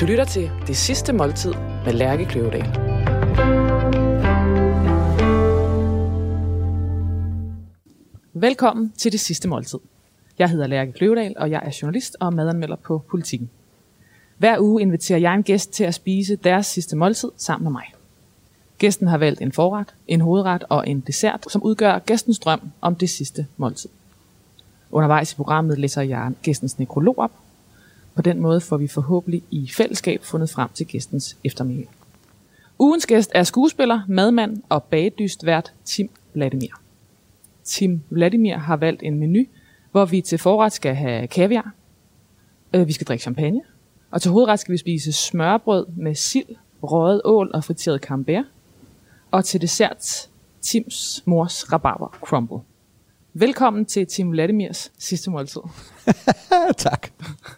[0.00, 1.52] Du lytter til Det Sidste Måltid
[1.84, 2.66] med Lærke Kløvedal.
[8.32, 9.78] Velkommen til Det Sidste Måltid.
[10.38, 13.50] Jeg hedder Lærke Kløvedal, og jeg er journalist og madanmelder på Politiken.
[14.38, 17.84] Hver uge inviterer jeg en gæst til at spise deres sidste måltid sammen med mig.
[18.78, 22.94] Gæsten har valgt en forret, en hovedret og en dessert, som udgør gæstens drøm om
[22.94, 23.90] det sidste måltid.
[24.90, 27.32] Undervejs i programmet læser jeg gæstens nekrolog op.
[28.16, 31.88] På den måde får vi forhåbentlig i fællesskab fundet frem til gæstens eftermiddag.
[32.78, 36.80] Ugens gæst er skuespiller, madmand og bagedyst vært Tim Vladimir.
[37.64, 39.44] Tim Vladimir har valgt en menu,
[39.90, 41.74] hvor vi til forret skal have kaviar,
[42.72, 43.60] øh, vi skal drikke champagne,
[44.10, 48.44] og til hovedret skal vi spise smørbrød med sild, røget ål og friteret camembert,
[49.30, 50.28] og til dessert
[50.60, 52.58] Tims mors rabarber crumble.
[53.34, 55.60] Velkommen til Tim Vladimirs sidste måltid.
[56.78, 57.08] tak.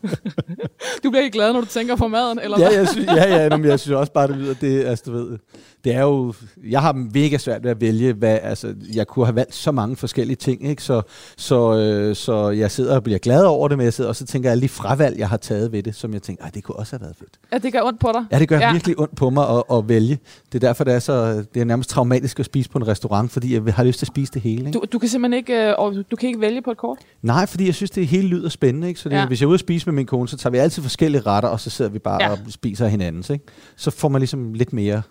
[1.04, 3.56] Du bliver ikke glad, når du tænker på maden, eller Ja, jeg synes, ja, ja,
[3.56, 5.38] men jeg synes også bare, det lyder, det, altså, du ved,
[5.84, 6.34] det er jo,
[6.70, 9.96] jeg har mega svært ved at vælge, hvad, altså, jeg kunne have valgt så mange
[9.96, 10.82] forskellige ting, ikke?
[10.82, 11.02] Så,
[11.36, 14.28] så, øh, så jeg sidder og bliver glad over det, men jeg sidder også og
[14.28, 16.92] tænker alle de fravalg, jeg har taget ved det, som jeg tænker, det kunne også
[16.92, 17.30] have været fedt.
[17.52, 18.24] Ja, det gør ondt på dig.
[18.32, 18.66] Ja, det gør Ja.
[18.66, 18.72] ja.
[18.72, 20.18] virkelig ondt på mig at, at vælge.
[20.52, 23.30] Det er derfor, det er, så, det er nærmest traumatisk at spise på en restaurant,
[23.32, 24.58] fordi jeg har lyst til at spise det hele.
[24.66, 24.70] Ikke?
[24.72, 26.98] Du, du kan simpelthen ikke, øh, og du kan ikke vælge på et kort?
[27.22, 28.88] Nej, fordi jeg synes, det hele lyder spændende.
[28.88, 29.00] Ikke?
[29.00, 29.26] Så det, Ja.
[29.26, 31.48] hvis jeg er ude at spise med min kone, så tager vi altid forskellige retter,
[31.48, 32.30] og så sidder vi bare Ja.
[32.30, 33.30] og spiser af hinandens.
[33.30, 33.44] Ikke?
[33.76, 35.02] Så får man ligesom lidt mere,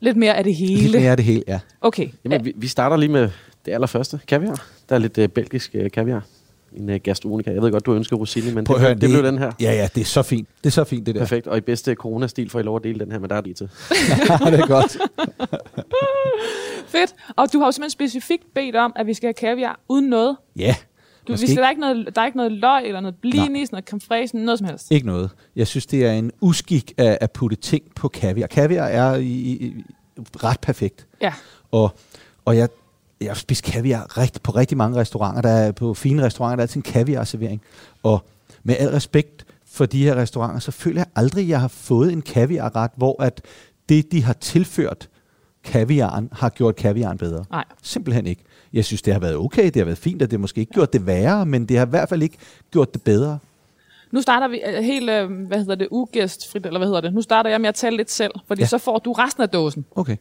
[0.00, 0.82] Lidt mere af det hele.
[0.82, 1.42] lidt mere af det hele.
[1.48, 1.60] Ja.
[1.80, 2.08] Okay.
[2.24, 3.30] Jamen, vi, vi starter lige med
[3.66, 4.20] det allerførste.
[4.28, 4.66] Kaviar.
[4.88, 6.24] Der er lidt uh, belgisk uh, kaviar.
[6.76, 7.52] En uh, gastroonica.
[7.52, 9.52] Jeg ved godt, du ønsker rosini, men Prøv det, høre, det, det blev den her.
[9.60, 10.48] Ja, ja, det er så fint.
[10.58, 11.20] Det er så fint, det der.
[11.20, 11.46] Perfekt.
[11.46, 13.54] Og i bedste corona-stil får I lov at dele den her, men der er lige
[13.54, 13.68] til.
[14.52, 14.96] det er godt.
[16.88, 17.14] Fedt.
[17.36, 20.36] Og du har jo simpelthen specifikt bedt om, at vi skal have kaviar uden noget.
[20.56, 20.74] Ja,
[21.28, 24.02] Du, skal, der, er ikke noget, der er ikke noget løg, eller noget blinis, noget
[24.02, 24.90] fraiche, noget som helst.
[24.90, 25.30] ikke noget.
[25.56, 28.46] Jeg synes, det er en uskik at, at putte ting på kaviar.
[28.46, 29.84] Kaviar er i, i, i,
[30.18, 31.06] ret perfekt.
[31.20, 31.32] Ja.
[31.70, 31.94] Og,
[32.44, 32.68] og jeg,
[33.20, 35.42] jeg har spist kaviar rigt, på rigtig mange restauranter.
[35.42, 37.62] Der er, på fine restauranter der er altid en kaviar-servering.
[38.02, 38.24] Og
[38.62, 42.12] med al respekt for de her restauranter, så føler jeg aldrig, at jeg har fået
[42.12, 43.42] en kaviarret, hvor at
[43.88, 45.08] det, de har tilført
[45.64, 47.44] kaviaren, har gjort kaviaren bedre.
[47.50, 47.64] Nej.
[47.82, 48.42] Simpelthen ikke.
[48.72, 50.72] Jeg synes, det har været okay, det har været fint, og det har måske ikke
[50.72, 52.36] gjort det værre, men det har i hvert fald ikke
[52.70, 53.38] gjort det bedre.
[54.10, 57.14] Nu starter vi øh, helt, øh, hvad hedder det, ugæstfrit, eller hvad hedder det?
[57.14, 58.66] Nu starter jeg med at tale lidt selv, fordi ja.
[58.66, 59.84] Så får du resten af dåsen.
[59.94, 60.16] Okay.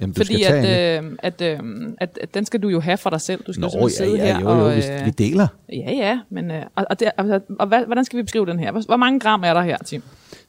[0.00, 1.10] Jamen, du Fordi skal tage at, en.
[1.10, 1.58] øh, at, øh,
[1.98, 3.44] at, at den skal du jo have for dig selv.
[3.46, 4.76] Du skal Nå, jo ja, sidde ja, her jo, jo, og...
[4.76, 5.46] vi, øh, vi deler.
[5.72, 6.50] Ja, ja, men...
[6.50, 8.72] Øh, og, og, det, og, og hvad, hvordan skal vi beskrive den her?
[8.72, 10.02] Hvor, hvor mange gram er der her, Tim?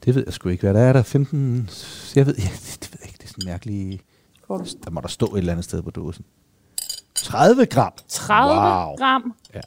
[0.05, 0.61] Det ved jeg sgu ikke.
[0.61, 1.03] Hvad der er der?
[1.03, 1.69] 15...
[2.15, 3.17] Jeg ved, ja, det, det ved jeg ikke.
[3.17, 4.01] Det er sådan mærkeligt...
[4.47, 4.65] Får du?
[4.83, 6.25] Der må der stå et eller andet sted på dåsen.
[7.15, 7.91] 30 gram.
[8.07, 8.95] 30 Wow.
[8.95, 9.59] gram Ja.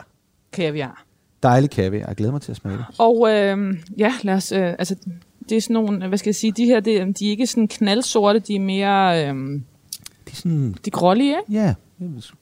[0.53, 1.05] kaviar.
[1.43, 2.07] Dejlig kaviar.
[2.09, 2.85] Jeg glæder mig til at smage det.
[2.99, 4.53] Og øh, ja, lad os...
[4.53, 4.97] Øh, altså,
[5.49, 6.09] det er sådan nogle...
[6.09, 6.53] Hvad skal jeg sige?
[6.53, 8.39] De her, det, de er ikke sådan knaldsorte.
[8.39, 9.27] De er mere...
[9.29, 9.61] Øh, De
[10.27, 10.77] er sådan...
[10.85, 11.53] de grålige, ikke?
[11.63, 11.75] Ja,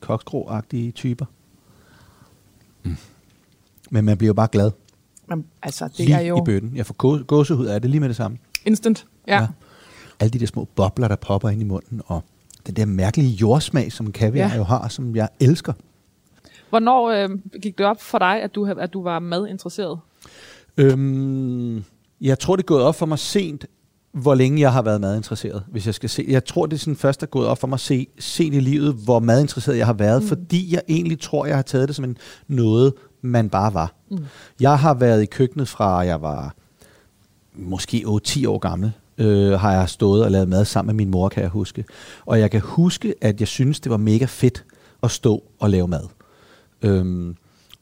[0.00, 1.26] koksgrå-agtige typer.
[2.84, 2.96] Mm.
[3.90, 4.70] Men man bliver jo bare glad.
[5.30, 6.76] Jamen, altså, det lige er jo i bøtten.
[6.76, 8.38] Jeg får gå- gåsehud af det lige med det samme.
[8.64, 9.06] instant.
[9.26, 9.34] Ja.
[9.34, 9.40] ja.
[9.40, 9.46] Ja.
[10.20, 12.24] Alle de der små bobler, der popper ind i munden, og
[12.66, 14.56] den der mærkelige jordsmag, som kaviar Ja.
[14.56, 15.72] jo har, som jeg elsker.
[16.70, 17.30] Hvornår øh,
[17.62, 19.98] gik det op for dig, at du, at du var madinteresseret?
[20.76, 21.84] Øhm,
[22.20, 23.66] jeg tror, det er gået op for mig sent,
[24.12, 26.24] hvor længe jeg har været madinteresseret, hvis jeg skal se.
[26.28, 28.94] Jeg tror, det er sådan først er gået op for mig se, sent i livet,
[28.94, 30.28] hvor madinteresseret jeg har været, mm.
[30.28, 32.16] fordi jeg egentlig tror, jeg har taget det som en
[32.48, 33.94] noget, man bare var.
[34.10, 34.24] Mm.
[34.60, 36.54] Jeg har været i køkkenet fra, jeg var
[37.54, 41.28] måske 8-10 år gammel, øh, har jeg stået og lavet mad sammen med min mor,
[41.28, 41.84] kan jeg huske.
[42.26, 44.64] Og jeg kan huske, at jeg synes, det var mega fedt
[45.02, 46.02] at stå og lave mad.
[46.82, 47.36] Øhm,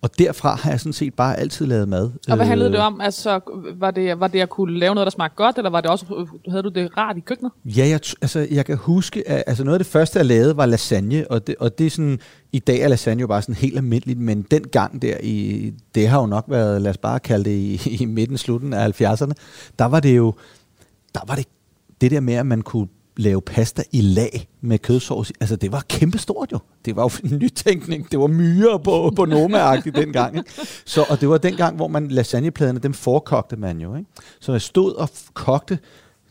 [0.04, 2.10] og derfra har jeg sådan set bare altid lavet mad.
[2.28, 3.00] Og hvad handlede Øh, det om?
[3.00, 3.40] Altså,
[3.78, 6.26] var det, var det at kunne lave noget, der smagte godt, eller var det også,
[6.48, 7.52] havde du det rart i køkkenet?
[7.64, 10.66] Ja, jeg, altså, jeg kan huske, at altså noget af det første, jeg lavede, var
[10.66, 12.18] lasagne, og det, og det er sådan,
[12.52, 16.08] i dag er lasagne jo bare sådan helt almindeligt, men den gang der, i, det
[16.08, 19.32] har jo nok været, lad os bare kalde det i, i midten, slutten af 70'erne,
[19.78, 20.34] der var det jo,
[21.14, 21.46] der var det,
[22.00, 25.32] det der med, at man kunne lave pasta i lag med kødsovs.
[25.40, 26.58] Altså, det var kæmpestort jo.
[26.84, 28.10] Det var jo en nytænkning.
[28.10, 30.36] Det var myrer på, på Noma-agtigt dengang.
[30.36, 30.50] Ikke?
[30.84, 33.96] Så, og det var dengang, hvor man lasagnepladerne, dem forkogte man jo.
[33.96, 34.10] Ikke?
[34.40, 35.78] Så jeg stod og kogte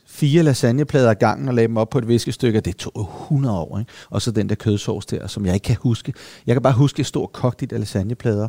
[0.07, 3.59] fire lasagneplader ad gangen og lagde dem op på et viskestykke, og det tog 100
[3.59, 3.79] år.
[3.79, 3.91] Ikke?
[4.09, 6.13] Og så den der kødsovs der, som jeg ikke kan huske.
[6.47, 8.47] Jeg kan bare huske, at jeg stod og kogte de der lasagneplader.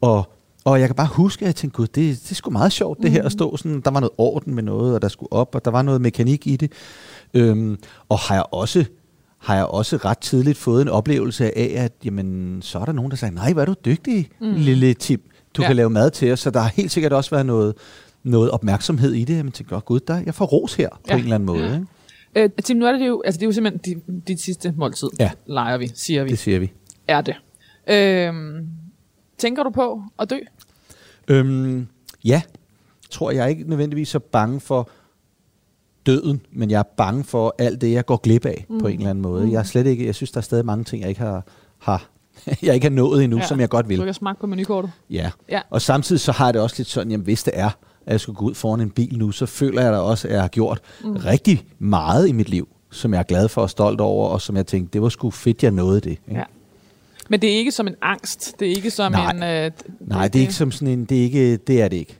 [0.00, 0.32] Og,
[0.70, 2.98] og jeg kan bare huske, at jeg tænkte, gud, det, det er sgu meget sjovt,
[3.02, 3.80] det her at stå sådan.
[3.80, 6.46] Der var noget orden med noget, og der skulle op, og der var noget mekanik
[6.46, 6.72] i det.
[7.34, 7.78] Øhm,
[8.08, 8.84] og har jeg også
[9.38, 13.10] har jeg også ret tidligt fået en oplevelse af, at jamen, så er der nogen,
[13.10, 14.52] der siger, nej, hvor er du dygtig, mm.
[14.54, 15.20] lille Tim.
[15.56, 15.64] Du Ja.
[15.64, 15.68] ja.
[15.68, 16.40] kan lave mad til os.
[16.40, 17.74] Så der har helt sikkert også været noget,
[18.22, 19.34] noget opmærksomhed i det.
[19.36, 21.14] Jeg tænkte, oh, gud, der, jeg får ros her på Ja.
[21.14, 21.86] en eller anden måde.
[22.34, 22.44] Ikke?
[22.56, 25.08] Øh, Tim, nu er det jo, altså det er jo simpelthen dit, dit sidste måltid,
[25.18, 25.30] Ja.
[25.46, 26.30] leger vi, siger vi.
[26.30, 26.72] Det siger vi.
[27.08, 27.34] Er det.
[27.88, 28.34] Øh,
[29.38, 30.36] tænker du på at dø?
[31.28, 31.86] Øhm,
[32.24, 32.42] ja,
[33.10, 34.90] tror jeg er ikke nødvendigvis så bange for
[36.06, 38.78] døden, men jeg er bange for alt det, jeg går glip af mm.
[38.78, 39.44] på en eller anden måde.
[39.44, 39.52] Mm.
[39.52, 41.44] Jeg er slet ikke, jeg synes, der er stadig mange ting, jeg ikke har,
[41.78, 42.08] har
[42.62, 43.46] jeg ikke har nået endnu, ja.
[43.46, 43.98] som jeg godt vil.
[43.98, 44.90] Du kan smage på menukortet.
[45.10, 45.30] Ja.
[45.50, 45.60] Ja.
[45.70, 47.70] Og samtidig så har jeg det også lidt sådan, jamen hvis det er,
[48.06, 50.34] at jeg skulle gå ud foran en bil nu, så føler jeg da også, at
[50.34, 51.12] jeg har gjort mm.
[51.12, 54.56] rigtig meget i mit liv, som jeg er glad for og stolt over, og som
[54.56, 56.10] jeg tænkte, det var sgu fedt, jeg nåede det.
[56.10, 56.22] Ikke?
[56.28, 56.42] Ja.
[57.28, 58.60] Men det er ikke som en angst.
[58.60, 59.30] Det er ikke som Nej.
[59.30, 59.42] en...
[59.42, 59.70] Øh,
[60.00, 62.18] Nej, det er ikke som sådan en, det er, ikke, det er det ikke.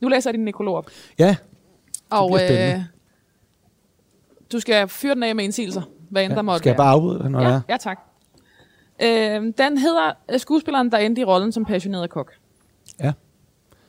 [0.00, 0.90] Nu læser jeg din nekrolog op.
[1.18, 1.36] Ja,
[2.10, 2.80] Og øh,
[4.52, 5.82] du skal fyre den af med indsigelser.
[6.10, 6.42] Hvad end der ja.
[6.42, 7.60] måtte skal jeg bare afbryde når ja.
[7.68, 8.00] Ja, tak.
[9.02, 12.32] Øh, den hedder øh, skuespilleren, der endte i rollen som passioneret kok.
[13.00, 13.12] Ja.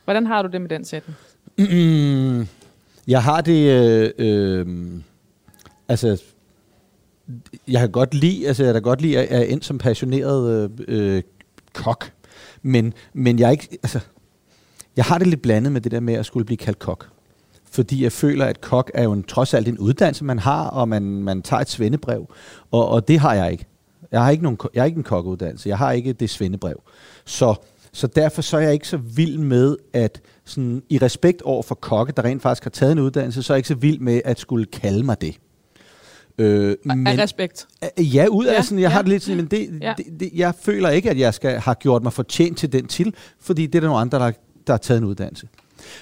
[0.03, 1.17] Hvordan har du det med den sætning?
[3.07, 3.69] Jeg har det...
[3.69, 5.01] Øh, øh,
[5.87, 6.21] altså,
[7.67, 10.69] jeg kan godt lide, altså jeg kan godt lide, at jeg er ind som passioneret
[10.87, 11.23] øh, øh,
[11.73, 12.11] kok.
[12.61, 13.99] Men, men jeg er ikke, altså,
[14.95, 17.07] jeg har det lidt blandet med det der med at skulle blive kaldt kok.
[17.71, 20.89] Fordi jeg føler, at kok er jo en, trods alt en uddannelse, man har, og
[20.89, 22.33] man, man tager et svendebrev.
[22.71, 23.65] Og, og det har jeg ikke.
[24.11, 25.69] Jeg har ikke, nogen, jeg har ikke en kokkeuddannelse.
[25.69, 26.81] Jeg har ikke det svendebrev.
[27.25, 27.55] Så,
[27.91, 31.75] så derfor så er jeg ikke så vild med, at sådan, i respekt over for
[31.75, 34.21] kokke, der rent faktisk har taget en uddannelse, så er jeg ikke så vild med
[34.25, 35.35] at skulle kalde mig det.
[36.39, 37.67] Øh, Men, af respekt.
[37.97, 38.89] Ja, ud af Ja, sådan, jeg ja.
[38.89, 39.87] har det lidt sådan, men det, Ja.
[39.87, 39.93] ja.
[39.97, 43.13] det, det, jeg føler ikke, at jeg skal have gjort mig fortjent til den til,
[43.39, 44.31] fordi det er der nogle andre, der,
[44.67, 45.47] der har taget en uddannelse.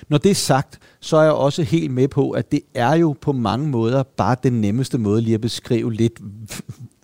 [0.10, 3.16] Når det er sagt, så er jeg også helt med på, at det er jo
[3.22, 6.19] på mange måder bare den nemmeste måde lige at beskrive lidt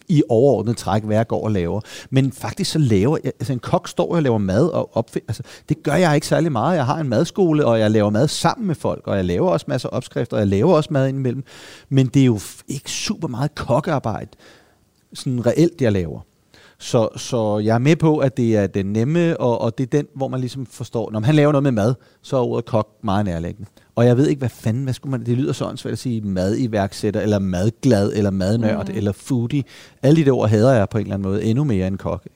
[0.08, 1.82] i overordnet træk, hvad jeg går og laver.
[2.10, 5.44] Men faktisk så laver jeg, altså en kok står og laver mad og opfinder, altså
[5.70, 6.76] det gør jeg ikke særlig meget.
[6.76, 9.66] Jeg har en madskole, og jeg laver mad sammen med folk, og jeg laver også
[9.70, 11.44] masser af opskrifter, og jeg laver også mad indimellem.
[11.90, 14.30] Men det er jo ikke super meget kokkearbejde,
[15.14, 16.20] sådan reelt, jeg laver.
[16.80, 19.88] Så, så jeg er med på, at det er den nemme, og, og det er
[19.88, 22.90] den, hvor man ligesom forstår, når han laver noget med mad, så er ordet kok
[23.04, 23.70] meget nærliggende.
[23.96, 26.22] Og jeg ved ikke, hvad fanden, hvad skulle man, det lyder sådan svært at sige
[26.22, 28.98] madiværksætter, eller madglad, eller madnørd, mm.
[28.98, 29.64] eller foodie.
[30.04, 32.28] Alle de der ord hader jeg på en eller anden måde, endnu mere end kok.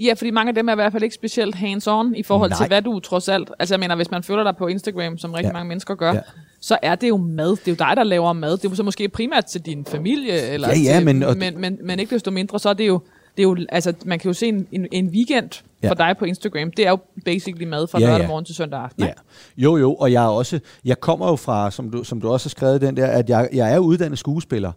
[0.00, 2.56] Ja, fordi mange af dem er i hvert fald ikke specielt hands-on i forhold Nej.
[2.58, 3.50] til, hvad du trods alt...
[3.58, 5.52] Altså jeg mener, hvis man følger dig på Instagram, som rigtig Ja.
[5.52, 6.20] mange mennesker gør, Ja.
[6.60, 7.50] så er det jo mad.
[7.50, 8.52] Det er jo dig, der laver mad.
[8.52, 11.36] Det er jo så måske primært til din familie, eller Ja, ja, til, men- og-
[11.36, 13.00] men, men, men ikke desto mindre, så er det jo...
[13.36, 15.50] Det er jo, altså, man kan jo se en, en, en weekend
[15.82, 15.90] Ja.
[15.90, 16.70] for dig på Instagram.
[16.70, 18.28] Det er jo basically mad fra Ja, lørdag ja.
[18.28, 19.02] morgen til søndag aften.
[19.04, 19.12] Ja.
[19.56, 22.46] Jo, jo, og jeg er også, jeg kommer jo fra, som du, som du også
[22.46, 24.72] har skrevet den der, at jeg, jeg er uddannet skuespiller.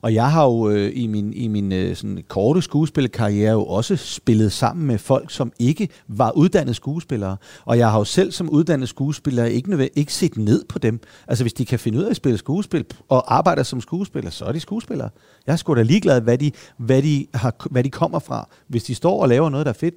[0.00, 3.96] Og jeg har jo øh, i min, i min øh, sådan korte skuespillerkarriere jo også
[3.96, 7.36] spillet sammen med folk, som ikke var uddannede skuespillere.
[7.64, 11.00] Og jeg har jo selv som uddannet skuespiller ikke, nødvendig, ikke set ned på dem.
[11.28, 14.44] Altså hvis de kan finde ud af at spille skuespil og arbejder som skuespiller, så
[14.44, 15.10] er de skuespillere.
[15.46, 18.48] Jeg er sgu da ligeglad, hvad de, hvad, de har, hvad de kommer fra.
[18.68, 19.94] Hvis de står og laver noget, der er fedt,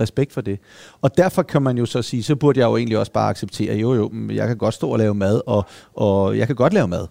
[0.00, 0.58] respekt for det.
[1.02, 3.76] Og derfor kan man jo så sige, så burde jeg jo egentlig også bare acceptere,
[3.76, 6.88] jo jo, jeg kan godt stå og lave mad, og, og jeg kan godt lave
[6.88, 7.06] mad.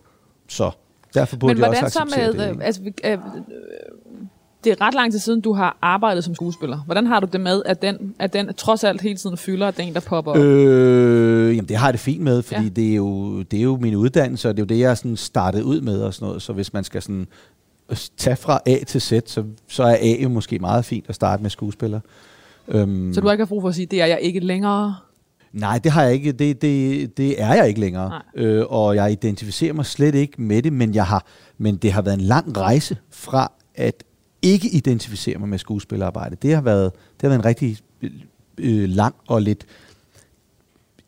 [0.49, 0.71] Så
[1.13, 2.47] derfor burde Men jeg også så acceptere med...
[2.47, 2.55] det.
[2.55, 3.17] øh, altså, øh, øh,
[4.63, 6.77] det er ret lang tid siden, du har arbejdet som skuespiller.
[6.77, 9.77] Hvordan har du det med, at den, at den trods alt hele tiden fylder, at
[9.77, 10.37] det er en, der popper op?
[10.37, 12.63] Øh, jamen det har jeg det fint med, fordi Ja.
[12.63, 12.69] ja.
[12.69, 15.17] det, er jo, det er jo min uddannelse, og det er jo det, jeg sådan
[15.17, 16.41] startede ud med og sådan noget.
[16.41, 17.27] Så hvis man skal sådan
[18.17, 21.41] tage fra A til Z, så, så er A jo måske meget fint at starte
[21.41, 21.99] med skuespiller.
[22.71, 24.95] Øhm, Så du har ikke haft brug for at sige, det er jeg ikke længere?
[25.53, 26.31] Nej, det har jeg ikke.
[26.31, 28.09] Det, det, det er jeg ikke længere.
[28.09, 28.21] Nej.
[28.35, 31.25] Øh, og jeg identificerer mig slet ikke med det, men, jeg har,
[31.57, 34.03] men det har været en lang rejse fra at
[34.41, 36.35] ikke identificere mig med skuespillerarbejde.
[36.41, 37.77] Det har været, det har været en rigtig
[38.57, 39.65] øh, lang og lidt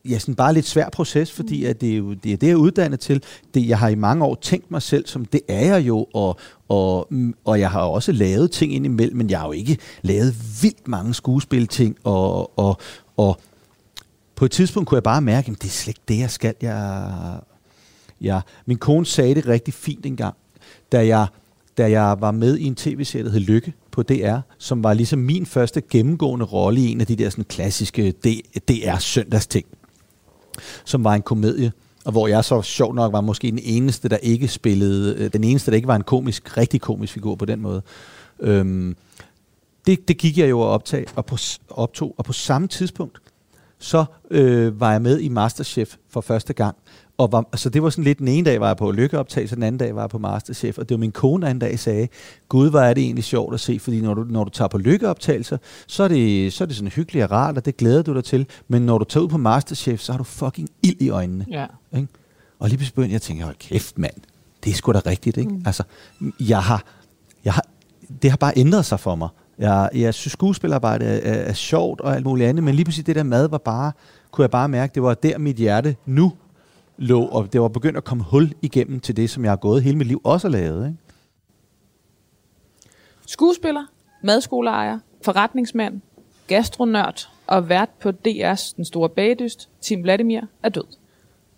[0.10, 2.54] ja, sådan bare lidt svær proces, fordi at det, er jo, det er det, jeg
[2.54, 3.24] er uddannet til.
[3.54, 6.40] Det, jeg har i mange år tænkt mig selv som, det er jeg jo, og,
[6.68, 10.36] og, mm, og jeg har også lavet ting indimellem, men jeg har jo ikke lavet
[10.62, 12.78] vildt mange skuespilting, og, og,
[13.18, 13.40] og
[14.36, 16.56] på et tidspunkt kunne jeg bare mærke, at det er slet ikke det, jeg skal.
[16.62, 17.40] Jeg,
[18.22, 20.36] jeg, min kone sagde det rigtig fint engang,
[20.92, 21.28] da jeg,
[21.78, 25.20] da jeg var med i en tv-serie, der hed Lykke på DR, som var ligesom
[25.20, 28.12] min første gennemgående rolle i en af de der sådan klassiske
[28.68, 29.66] DR søndagsting,
[30.86, 31.72] som var en komedie,
[32.06, 35.44] og hvor jeg så sjov nok var måske den eneste, der ikke spillede, øh, den
[35.44, 37.82] eneste, der ikke var en komisk, rigtig komisk figur på den måde.
[38.40, 38.96] Øhm,
[39.88, 41.38] det, det gik jeg jo at optage og på,
[41.70, 43.20] optog, og på samme tidspunkt,
[43.80, 46.78] så øh, var jeg med i Masterchef for første gang.
[47.17, 49.63] Og var, så det var sådan lidt, den ene dag var jeg på lykkeoptagelse, den
[49.63, 52.08] anden dag var jeg på Masterchef, og det var min kone, der en dag sagde,
[52.50, 54.77] gud, hvor er det egentlig sjovt at se, fordi når du, når du tager på
[54.77, 58.13] lykkeoptagelser, så er, det, så er det sådan hyggeligt og rart, og det glæder du
[58.13, 61.10] dig til, men når du tager ud på Masterchef, så har du fucking ild i
[61.10, 61.46] øjnene.
[61.51, 61.65] Ja.
[61.96, 62.08] Ikke?
[62.60, 64.13] Og lige pludselig begyndte jeg at tænke, hold kæft mand,
[64.63, 65.51] det er sgu da rigtigt, ikke?
[65.51, 65.63] Mm.
[65.65, 65.84] Altså,
[66.39, 66.84] jeg har,
[67.46, 67.65] jeg har,
[68.22, 69.29] det har bare ændret sig for mig.
[69.60, 73.03] Jeg, jeg synes, skuespilarbejde er, er, er sjovt og alt muligt andet, men lige præcis
[73.03, 73.91] det der mad var bare,
[74.32, 76.34] kunne jeg bare mærke, det var der mit hjerte nu
[77.04, 79.84] lå, og det var begyndt at komme hul igennem til det, som jeg har gået
[79.84, 80.88] hele mit liv også har lavet.
[80.88, 80.98] Ikke?
[83.28, 83.86] Skuespiller,
[84.22, 86.02] madskoleejer, forretningsmand,
[86.48, 90.84] gastronørd og vært på DR's Den Store Bagdyst, Tim Vladimir, er død.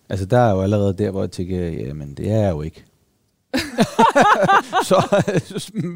[0.10, 2.86] Altså, der er jo allerede der, hvor jeg tænker, jamen, det er jeg jo ikke.
[4.90, 5.24] så,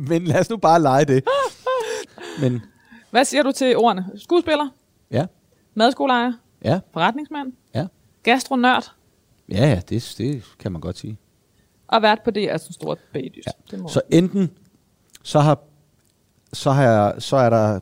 [0.10, 1.24] men lad os nu bare lege det.
[2.42, 2.62] Men,
[3.12, 4.06] Hvad siger du til ordene?
[4.16, 4.68] Skuespiller,
[5.12, 5.26] ja,
[5.74, 7.88] madskoleejer, ja, forretningsmand, ja.
[8.24, 8.92] gastronørd
[9.52, 11.18] Ja, ja, det, det kan man godt sige.
[11.88, 13.48] og vært på DR's Den Store Bagdyst.
[13.48, 13.52] Ja.
[13.72, 14.52] Det må Så enten,
[15.24, 15.60] så har,
[16.54, 17.80] så har jeg, så er der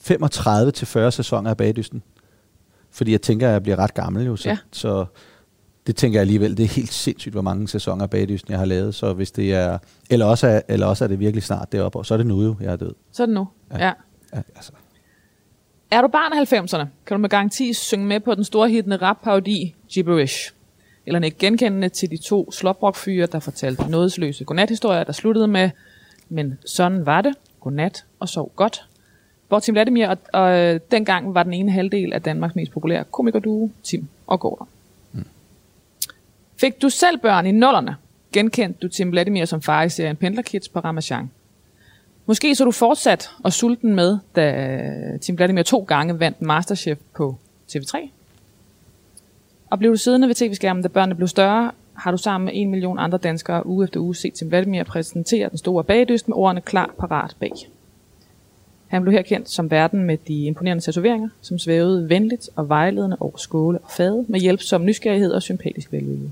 [0.00, 2.02] 35 til 40 sæsoner af Bagdysten.
[2.90, 4.36] Fordi jeg tænker, at jeg bliver ret gammel jo.
[4.36, 4.58] Så, Ja.
[4.72, 5.04] så
[5.86, 8.66] det tænker jeg alligevel, det er helt sindssygt, hvor mange sæsoner af Bagdysten, jeg har
[8.66, 8.94] lavet.
[8.94, 9.78] Så hvis det er,
[10.10, 12.42] eller også er, eller også er det virkelig snart deroppe, og så er det nu
[12.42, 12.94] jo, jeg er død.
[13.12, 13.48] Så er det nu.
[13.70, 13.78] Ja.
[13.78, 13.86] Ja.
[13.86, 13.92] ja.
[14.34, 14.72] Ja, altså.
[15.90, 18.96] Er du barn af 90'erne, kan du med garanti synge med på den store hittende
[18.96, 20.52] rap-parodi Gibberish.
[21.08, 25.70] Eller ikke genkendende til de to slåbrokfyre, der fortalte nådesløse godnathistorier, der sluttede med,
[26.28, 28.84] men sådan var det, godnat og sov godt.
[29.48, 33.04] Hvor Tim Vladimir og, og øh, dengang var den ene halvdel af Danmarks mest populære
[33.10, 34.68] komikerduo, Tim og Gordon.
[35.12, 35.24] Mm.
[36.56, 37.96] Fik du selv børn i nullerne,
[38.32, 41.30] genkendte du Tim Vladimir som far i serien Pendlerkids på Ramachan.
[42.26, 47.38] Måske så du fortsat og sulten med, da Tim Vladimir to gange vandt Masterchef på
[47.72, 48.08] TV3.
[49.70, 52.70] Og blev du siddende ved tv-skærmen, da børnene blev større, har du sammen med en
[52.70, 56.60] million andre danskere uge efter uge set Tim Vladimir præsentere den store bagdyst med ordene
[56.60, 57.52] klar, parat, bag.
[58.86, 63.16] Han blev her kendt som verden med de imponerende tatoveringer, som svævede venligt og vejledende
[63.20, 66.30] over skåle og fade med hjælpsom nysgerrighed og sympatisk velvilje.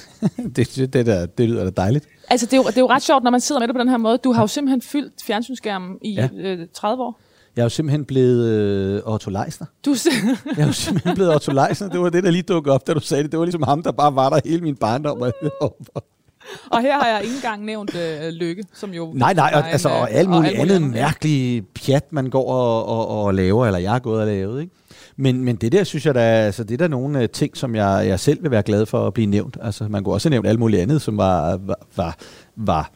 [0.56, 2.08] det, det, det, der, det lyder da dejligt.
[2.30, 3.80] Altså, det er, jo, det er jo ret sjovt, når man sidder med det på
[3.80, 4.18] den her måde.
[4.18, 6.28] Du har jo simpelthen fyldt fjernsynsskærmen i ja.
[6.34, 7.20] øh, 30 år.
[7.56, 9.66] Jeg er jo simpelthen blevet øh, Otto Leisner.
[9.84, 9.96] Du, er
[10.56, 11.88] Jeg er jo simpelthen blevet Otto Leisner.
[11.88, 13.32] Det var det, der lige dukkede op, da du sagde det.
[13.32, 15.22] Det var ligesom ham, der bare var der hele min barndom.
[16.72, 19.12] og her har jeg ikke engang nævnt øh, Lykke, som jo...
[19.14, 20.90] Nej, nej, og, en, altså, øh, og alt muligt andet andet.
[20.90, 24.72] mærkeligt pjat, man går og, og, og laver, eller jeg har gået og lavet, ikke?
[25.16, 27.56] Men, men det der, synes jeg, der, er- altså, det er der nogle øh, ting,
[27.56, 29.56] som jeg, jeg selv vil være glad for at blive nævnt.
[29.62, 32.16] Altså, man kunne også have nævnt alt muligt andet, som var, var, var,
[32.56, 32.90] var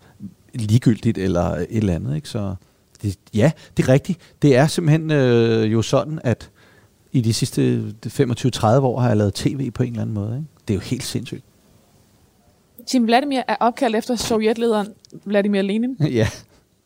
[0.54, 2.28] ligegyldigt eller et eller andet, ikke?
[2.28, 2.54] Så
[3.02, 4.20] det, ja, det er rigtigt.
[4.42, 6.50] Det er simpelthen øh, jo sådan, at
[7.12, 10.48] i de sidste 25-30 år har jeg lavet tv på en eller anden måde, ikke?
[10.68, 11.44] Det er jo helt sindssygt.
[12.86, 14.88] Tim Vladimir er opkaldt efter sovjetlederen
[15.24, 15.96] Vladimir Lenin.
[16.10, 16.28] Ja,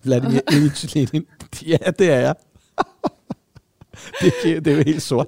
[0.02, 1.26] Vladimir Ilyich Lenin.
[1.66, 2.34] Ja, det er jeg.
[4.20, 5.26] det, er- det er jo helt sort.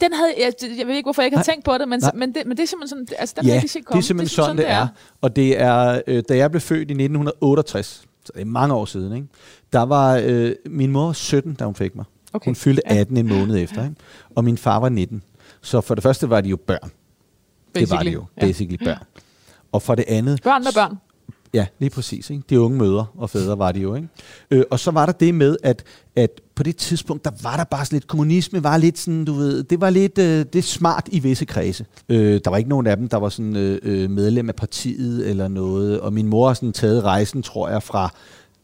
[0.00, 2.10] Den havde, jeg, jeg ved ikke, hvorfor jeg ikke har tænkt på det, men, Nej.
[2.14, 3.98] men, det, men det er simpelthen sådan, det- altså, den ja, ikke set det komme.
[3.98, 4.86] er simpelthen synes sådan, det er.
[5.20, 8.84] Og det er, øh, da jeg blev født i 1968, så det er mange år
[8.84, 9.28] siden, ikke?
[9.74, 12.04] Der var øh, min mor 17, da hun fik mig.
[12.32, 12.48] Okay.
[12.48, 13.96] Hun fyldte 18 en måned efter, ikke?
[14.34, 15.22] og min far var 19.
[15.62, 16.78] Så for det første var de jo børn.
[16.82, 16.90] Det
[17.74, 18.46] var de Basically, jo, ja.
[18.46, 19.02] basically børn.
[19.72, 20.42] Og for det andet...
[20.42, 20.96] Børn med børn.
[21.54, 22.30] Ja, lige præcis.
[22.30, 22.42] Ikke?
[22.50, 23.94] De unge mødre og fædre var de jo.
[23.94, 24.08] Ikke?
[24.50, 25.84] Øh, og så var der det med, at,
[26.16, 29.32] at på det tidspunkt, der var der bare sådan lidt, kommunisme var lidt sådan, du
[29.32, 31.86] ved, det var lidt øh, det smart i visse kredse.
[32.08, 35.30] Øh, der var ikke nogen af dem, der var sådan øh, øh, medlem af partiet
[35.30, 36.00] eller noget.
[36.00, 38.14] Og min mor har sådan taget rejsen, tror jeg, fra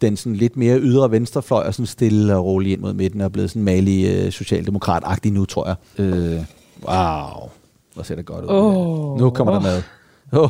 [0.01, 3.25] den sådan lidt mere ydre venstrefløj og sådan stille og rolig ind mod midten og
[3.25, 5.77] er blevet sådan malig øh, socialdemokrat-agtig nu, tror jeg.
[5.99, 6.33] Øh,
[6.83, 7.51] wow,
[7.95, 8.51] hvor ser det godt ud.
[8.51, 9.19] Åh.
[9.19, 9.83] Nu kommer der mad.
[10.33, 10.49] Oh,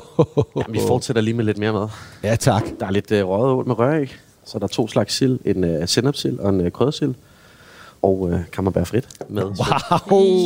[0.57, 1.89] Jamen, vi fortsætter lige med lidt mere mad.
[2.23, 2.63] Ja, tak.
[2.81, 4.17] Der er lidt øh, røget ål med røræg.
[4.45, 5.39] Så der er to slags sild.
[5.45, 7.15] En øh, sennepsild og en øh, kryddersild.
[8.03, 8.85] Og øh, kammerbær
[9.29, 9.45] med.
[9.45, 9.53] Wow.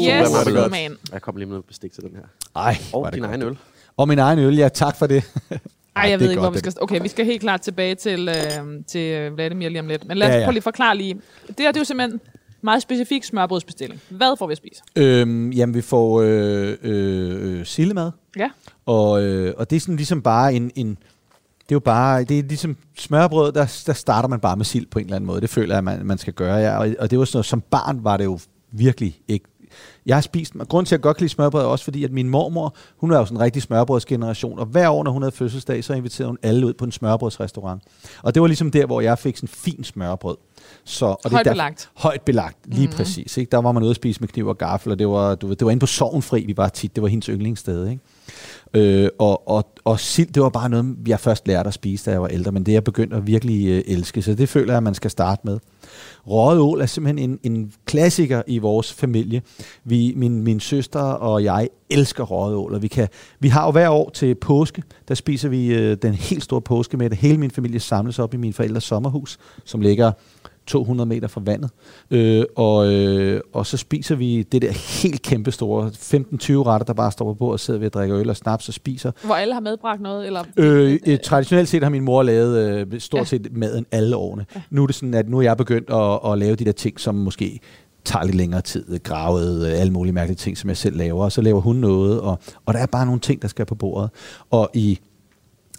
[0.09, 0.71] Yes, godt.
[0.71, 0.97] man.
[1.13, 2.23] Jeg kommer lige med noget bestik til den her.
[2.57, 3.57] Ej, Og din egen øl.
[3.97, 5.25] Og min egen øl, ja, tak for det.
[5.97, 6.73] Ej, jeg ved ikke, hvor vi skal...
[6.81, 10.09] Okay, vi skal helt klart tilbage til, øh, til Vladimir lige om lidt.
[10.09, 11.15] Men lad os Ja, ja, prøve lige forklare lige.
[11.49, 12.21] Det her det er jo simpelthen
[12.63, 14.01] meget specifik smørbrødsbestilling.
[14.09, 14.83] Hvad får vi at spise?
[14.97, 18.51] Øhm, jamen, vi får øh, øh, øh, sillemad, Ja.
[18.87, 22.39] og, øh, og det er sådan ligesom bare en, en det er jo bare, det
[22.39, 25.41] er ligesom smørbrød, der, der starter man bare med sild på en eller anden måde.
[25.41, 26.79] Det føler jeg, man, man skal gøre, ja.
[26.79, 28.39] Og, og det var sådan noget, som barn var det jo
[28.73, 29.45] virkelig ikke,
[30.07, 32.13] jeg har spist, grund til at jeg godt kan lide smørbrød er også fordi, at
[32.13, 35.35] min mormor, hun er jo sådan en rigtig smørbrødsgeneration, og hver år, når hun havde
[35.35, 37.83] fødselsdag, så inviterede hun alle ud på en smørbrødsrestaurant.
[38.23, 40.37] Og det var ligesom der, hvor jeg fik sådan fin smørbrød.
[40.85, 41.91] Så, og det højt der, belagt.
[41.95, 42.97] Højt belagt, lige mm-hmm.
[42.97, 43.37] præcis.
[43.37, 43.51] Ikke?
[43.51, 45.57] Der var man ude at spise med kniv og gaffel, og det var, du ved,
[45.57, 46.95] det var inde på Sovnfri, vi var tit.
[46.95, 47.89] Det var hendes yndlingssted.
[47.89, 48.03] Ikke?
[48.77, 52.11] Øh, og, og, og sild, det var bare noget, jeg først lærte at spise, da
[52.11, 54.73] jeg var ældre, men det er jeg begyndt at virkelig øh, elske, så det føler
[54.73, 55.59] jeg, at man skal starte med.
[56.27, 59.43] Røget ål er simpelthen en, en klassiker i vores familie.
[59.85, 63.09] Vi, min, min søster og jeg elsker røget ål, og vi, kan,
[63.41, 66.97] vi har jo hver år til påske, der spiser vi øh, den helt store påske
[66.97, 67.19] med det.
[67.19, 70.13] Hele min familie samles op i min forældres sommerhus, som ligger
[70.67, 71.71] 200 meter fra vandet.
[72.11, 76.93] Øh, og, øh, og så spiser vi det der helt kæmpe store, 15-20 retter, der
[76.93, 79.13] bare står på bordet og sidder ved at drikke øl og snaps og spiser.
[79.25, 80.27] Hvor alle har medbragt noget?
[80.27, 80.45] Eller?
[80.57, 83.25] Øh, øh, traditionelt set har min mor lavet øh, stort ja.
[83.25, 84.47] set maden alle årene.
[84.55, 84.63] Ja.
[84.71, 87.01] Nu er det sådan, at nu er jeg begyndt at, at lave de der ting,
[87.01, 87.61] som måske
[88.05, 91.33] tager lidt længere tid, gravet, øh, alle mulige mærkelige ting, som jeg selv laver, og
[91.33, 94.11] så laver hun noget, og, og der er bare nogle ting, der skal på bordet.
[94.51, 94.99] Og i,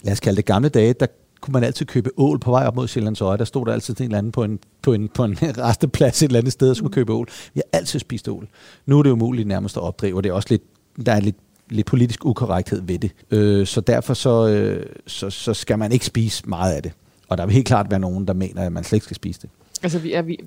[0.03, 1.05] lad os kalde det gamle dage, der
[1.45, 3.37] kunne man altid købe ål på vej op mod Sjællands Øje.
[3.37, 5.37] Der stod der altid en eller anden på en, på en, på en
[5.67, 6.93] resteplads et eller andet sted, og skulle mm.
[6.93, 7.27] købe ål.
[7.53, 8.47] Vi har altid spist ål.
[8.85, 10.63] Nu er det umuligt nærmest at opdrive, og det er også lidt,
[11.05, 11.35] der er lidt
[11.69, 13.11] lidt politisk ukorrekthed ved det.
[13.31, 16.91] Øh, så derfor så, øh, så, så skal man ikke spise meget af det.
[17.27, 19.41] Og der vil helt klart være nogen, der mener, at man slet ikke skal spise
[19.41, 19.49] det.
[19.83, 20.39] Altså, vi er vi...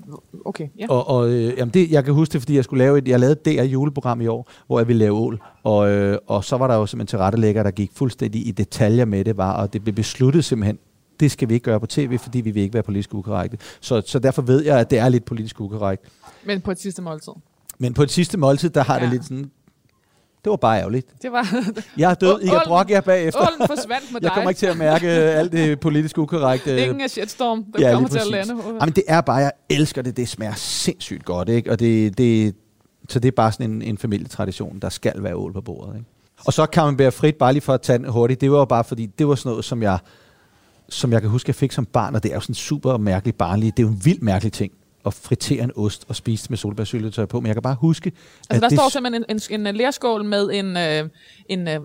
[0.45, 0.85] Okay, ja.
[0.89, 3.19] Og, og øh, jamen det, jeg kan huske det, fordi jeg skulle lave et, jeg
[3.19, 5.41] lavede et DR juleprogram i år, hvor jeg ville lave ål.
[5.63, 9.25] Og, øh, og så var der jo simpelthen tilrettelægger, der gik fuldstændig i detaljer med
[9.25, 10.77] det, var, og det blev besluttet simpelthen
[11.19, 13.57] det skal vi ikke gøre på tv, fordi vi vil ikke være politisk ukorrekte.
[13.79, 16.03] Så, så derfor ved jeg, at det er lidt politisk ukorrekt.
[16.43, 17.33] Men på et sidste måltid?
[17.77, 19.01] Men på et sidste måltid, der har ja.
[19.01, 19.51] det lidt sådan,
[20.43, 21.07] det var bare ærgerligt.
[21.21, 21.65] Det var...
[21.97, 22.41] Jeg er død.
[22.41, 23.41] I kan brokke jer bagefter.
[23.41, 24.25] Ålen forsvandt med dig.
[24.27, 26.81] Jeg kommer ikke til at mærke alt det politisk ukorrekte.
[26.83, 28.63] Ingen af shitstorm, der ja, kommer til at lande.
[28.81, 30.17] Jamen, det er bare, jeg elsker det.
[30.17, 31.71] Det smager sindssygt godt, ikke?
[31.71, 32.55] Og det, det,
[33.09, 36.09] så det er bare sådan en, en familietradition, der skal være ål på bordet, ikke?
[36.45, 38.41] Og så kan man bære frit, bare lige for at tage den hurtigt.
[38.41, 39.97] Det var jo bare fordi, det var sådan noget, som jeg
[40.89, 43.37] som jeg kan huske, jeg fik som barn, og det er jo sådan super mærkeligt
[43.37, 43.77] barnligt.
[43.77, 44.71] Det er jo en vild mærkelig ting
[45.05, 48.11] at fritere en ost og spise med solbærsyltetøj på, men jeg kan bare huske...
[48.49, 50.77] Altså der det står simpelthen en, en, en lærskål med en...
[50.77, 51.09] Øh,
[51.49, 51.79] en øh,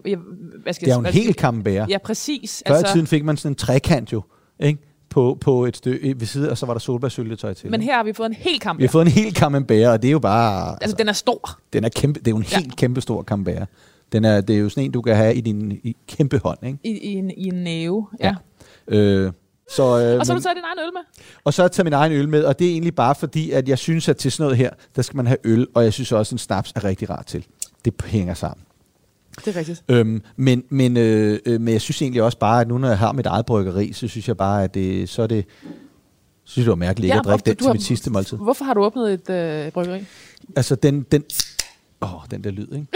[0.62, 1.90] hvad skal det er jo en hel camembert.
[1.90, 2.62] Ja, præcis.
[2.66, 4.22] Før altså, i tiden fik man sådan en trekant jo,
[4.60, 4.80] ikke?
[5.10, 7.70] På, på et stykke ved siden, og så var der solbærsyltetøj til.
[7.70, 8.80] Men her har vi fået en hel camembert.
[8.80, 10.68] Vi har fået en hel camembert, og det er jo bare...
[10.68, 11.58] Altså, altså den er stor.
[11.72, 12.58] Den er kæmpe, det er jo en ja.
[12.58, 13.68] helt kæmpe stor camembert.
[14.12, 16.58] Den er, det er jo sådan en, du kan have i din i kæmpe hånd,
[16.66, 16.78] ikke?
[16.84, 18.26] I, i, en, i en næve, ja.
[18.26, 18.34] ja.
[18.88, 19.32] Øh,
[19.70, 21.00] så, øh, og så har du taget din egen øl med?
[21.44, 23.50] Og så har jeg taget min egen øl med, og det er egentlig bare fordi,
[23.50, 25.92] at jeg synes, at til sådan noget her, der skal man have øl, og jeg
[25.92, 27.46] synes også, at en snaps er rigtig rart til.
[27.84, 28.64] Det hænger sammen.
[29.44, 29.84] Det er rigtigt.
[29.88, 32.98] Øhm, men, men, øh, øh, men jeg synes egentlig også bare, at nu når jeg
[32.98, 35.44] har mit eget bryggeri, så synes jeg bare, at det, så er det,
[36.44, 38.36] synes det var mærkeligt ja, at drikke den til mit sidste måltid.
[38.36, 40.04] Hvorfor har du åbnet et øh, bryggeri?
[40.56, 41.24] Altså den, den,
[42.02, 42.86] åh, den der lyd, ikke?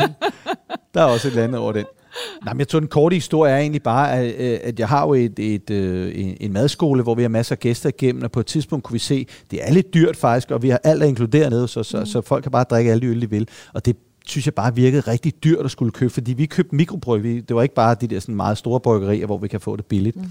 [0.94, 1.84] der er også et eller andet over den.
[2.44, 5.06] Nej, men jeg tror, den korte historie er egentlig bare, at, øh, at jeg har
[5.06, 8.32] jo et, et, et, øh, en madskole, hvor vi har masser af gæster igennem, og
[8.32, 11.02] på et tidspunkt kunne vi se, det er lidt dyrt faktisk, og vi har alt
[11.02, 12.06] er inkluderet nede, så, så, mm.
[12.06, 13.48] så folk kan bare drikke alle de øl, de vil.
[13.72, 13.96] Og det
[14.26, 17.44] synes jeg bare virkede rigtig dyrt at skulle købe, fordi vi købte mikrobryg.
[17.48, 19.86] Det var ikke bare de der sådan meget store bryggerier, hvor vi kan få det
[19.86, 20.16] billigt.
[20.16, 20.22] Mm.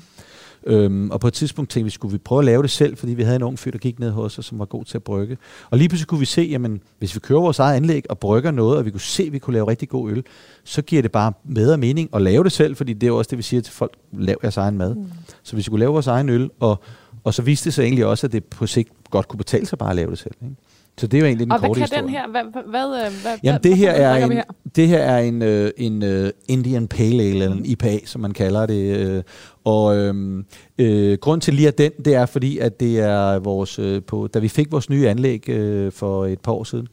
[0.68, 3.14] Øhm, og på et tidspunkt tænkte vi, skulle vi prøve at lave det selv, fordi
[3.14, 5.04] vi havde en ung fyr, der gik ned hos os, som var god til at
[5.04, 5.38] brygge.
[5.70, 8.52] Og lige pludselig kunne vi se, jamen, hvis vi kører vores eget anlæg og brygger
[8.52, 10.24] noget, og vi kunne se, at vi kunne lave rigtig god øl,
[10.64, 13.38] så giver det bare bedre mening at lave det selv, fordi det er også det,
[13.38, 14.96] vi siger til folk, lav jeres egen mad.
[14.96, 15.06] Mm.
[15.44, 16.80] Så hvis vi kunne lave vores egen øl, og,
[17.24, 19.78] og så viste det sig egentlig også, at det på sigt godt kunne betale sig
[19.78, 20.34] bare at lave det selv.
[20.44, 20.56] Ikke?
[20.98, 22.04] Så det er jo egentlig den og korte historie.
[22.04, 22.52] Og hvad kan den her?
[22.52, 24.44] Hvad, hvad, øh, hvad, Jamen, det her, er en, her?
[24.76, 28.32] det her er en, uh, en uh, Indian Pale Ale, eller en IPA, som man
[28.32, 29.16] kalder det.
[29.18, 29.24] Uh,
[29.64, 30.46] og øhm,
[30.78, 34.28] øh, grund til lige at den, det er fordi, at det er vores, øh, på,
[34.28, 36.88] da vi fik vores nye anlæg øh, for et par år siden,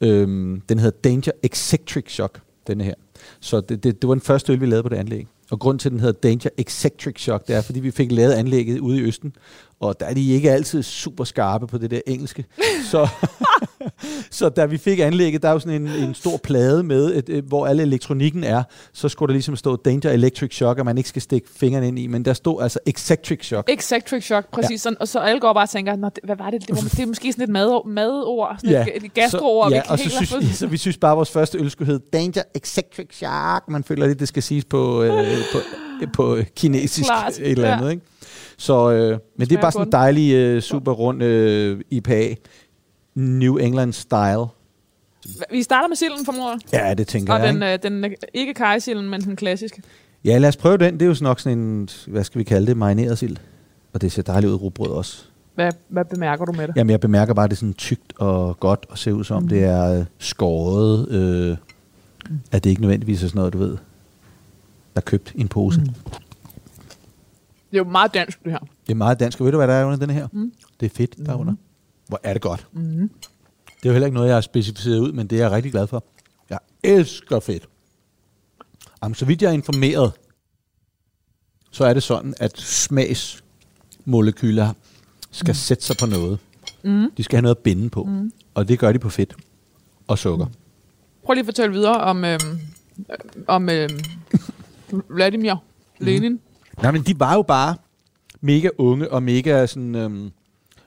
[0.00, 0.28] øh,
[0.68, 2.94] den hedder Danger Eccentric Shock, denne her.
[3.40, 5.26] Så det, det, det var den første øl, vi lavede på det anlæg.
[5.50, 8.32] Og grund til, at den hedder Danger Eccentric Shock, det er, fordi vi fik lavet
[8.32, 9.36] anlægget ude i Østen,
[9.80, 12.44] og der er de ikke altid super skarpe på det der engelske.
[12.90, 13.08] så,
[14.30, 17.28] så da vi fik anlægget, der er jo sådan en, en stor plade med, et,
[17.28, 20.98] et, hvor alle elektronikken er, så skulle der ligesom stå Danger Electric Shock, og man
[20.98, 23.70] ikke skal stikke fingrene ind i, men der stod altså Eccentric Shock.
[23.70, 24.86] Eccentric Shock, præcis.
[24.86, 24.90] Ja.
[25.00, 26.60] Og så alle går bare og tænker, hvad var det?
[26.60, 28.84] Det, var, det er måske sådan et mad, madord, sådan ja.
[28.94, 29.70] et, et gastroord.
[29.70, 32.04] Så, ja, og så synes, så vi synes bare, at vores første øl skulle hedde
[32.12, 33.68] Danger Eccentric Shock.
[33.68, 35.58] Man føler lidt, det skal siges på, øh, på,
[36.12, 37.38] på kinesisk Klart.
[37.38, 37.90] et eller andet, ja.
[37.90, 38.02] ikke?
[38.58, 42.34] Så, øh, men det er bare sådan en dejlig, øh, super rund øh, IPA.
[43.14, 44.46] New England style.
[45.50, 46.58] Vi starter med silden, formoder.
[46.72, 47.48] Ja, det tænker og jeg.
[47.48, 49.82] Og den, øh, den, øh, ikke kajsilden, men den klassiske.
[50.24, 50.94] Ja, lad os prøve den.
[50.94, 53.36] Det er jo nok sådan en, hvad skal vi kalde det, marineret sild.
[53.92, 55.24] Og det ser dejligt ud rugbrød også.
[55.54, 56.76] Hvad, hvad bemærker du med det?
[56.76, 59.42] Jamen, jeg bemærker bare, at det er sådan tykt og godt og ser ud som,
[59.42, 59.48] mm.
[59.48, 61.08] det er øh, skåret.
[61.08, 61.56] Øh,
[62.52, 63.76] at det ikke nødvendigvis er sådan noget, du ved, der
[64.96, 65.80] er købt i en pose.
[65.80, 65.86] Mm.
[65.86, 68.58] Det er jo meget dansk, det her.
[68.58, 69.40] Det er meget dansk.
[69.40, 70.28] Og ved du, hvad der er under den her?
[70.32, 70.52] Mm.
[70.80, 71.52] Det er fedt derunder.
[71.52, 71.58] Mm.
[72.06, 72.66] Hvor er det godt.
[72.72, 73.10] Mm.
[73.66, 75.72] Det er jo heller ikke noget, jeg har specificeret ud, men det er jeg rigtig
[75.72, 76.04] glad for.
[76.50, 77.68] Jeg elsker fedt.
[79.02, 80.12] Jamen, så vidt jeg er informeret,
[81.70, 84.72] så er det sådan, at smagsmolekyler
[85.30, 85.54] skal mm.
[85.54, 86.38] sætte sig på noget.
[86.82, 87.10] Mm.
[87.16, 88.04] De skal have noget at binde på.
[88.04, 88.32] Mm.
[88.54, 89.36] Og det gør de på fedt
[90.06, 90.46] og sukker.
[90.46, 90.52] Mm.
[91.24, 92.40] Prøv lige at fortælle videre om, øh,
[93.46, 93.98] om øhm,
[95.08, 95.54] Vladimir
[95.98, 96.32] Lenin.
[96.32, 96.40] Mm.
[96.82, 97.76] Nej, men de var jo bare
[98.40, 99.94] mega unge og mega sådan...
[99.94, 100.30] Øhm,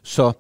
[0.04, 0.32] så,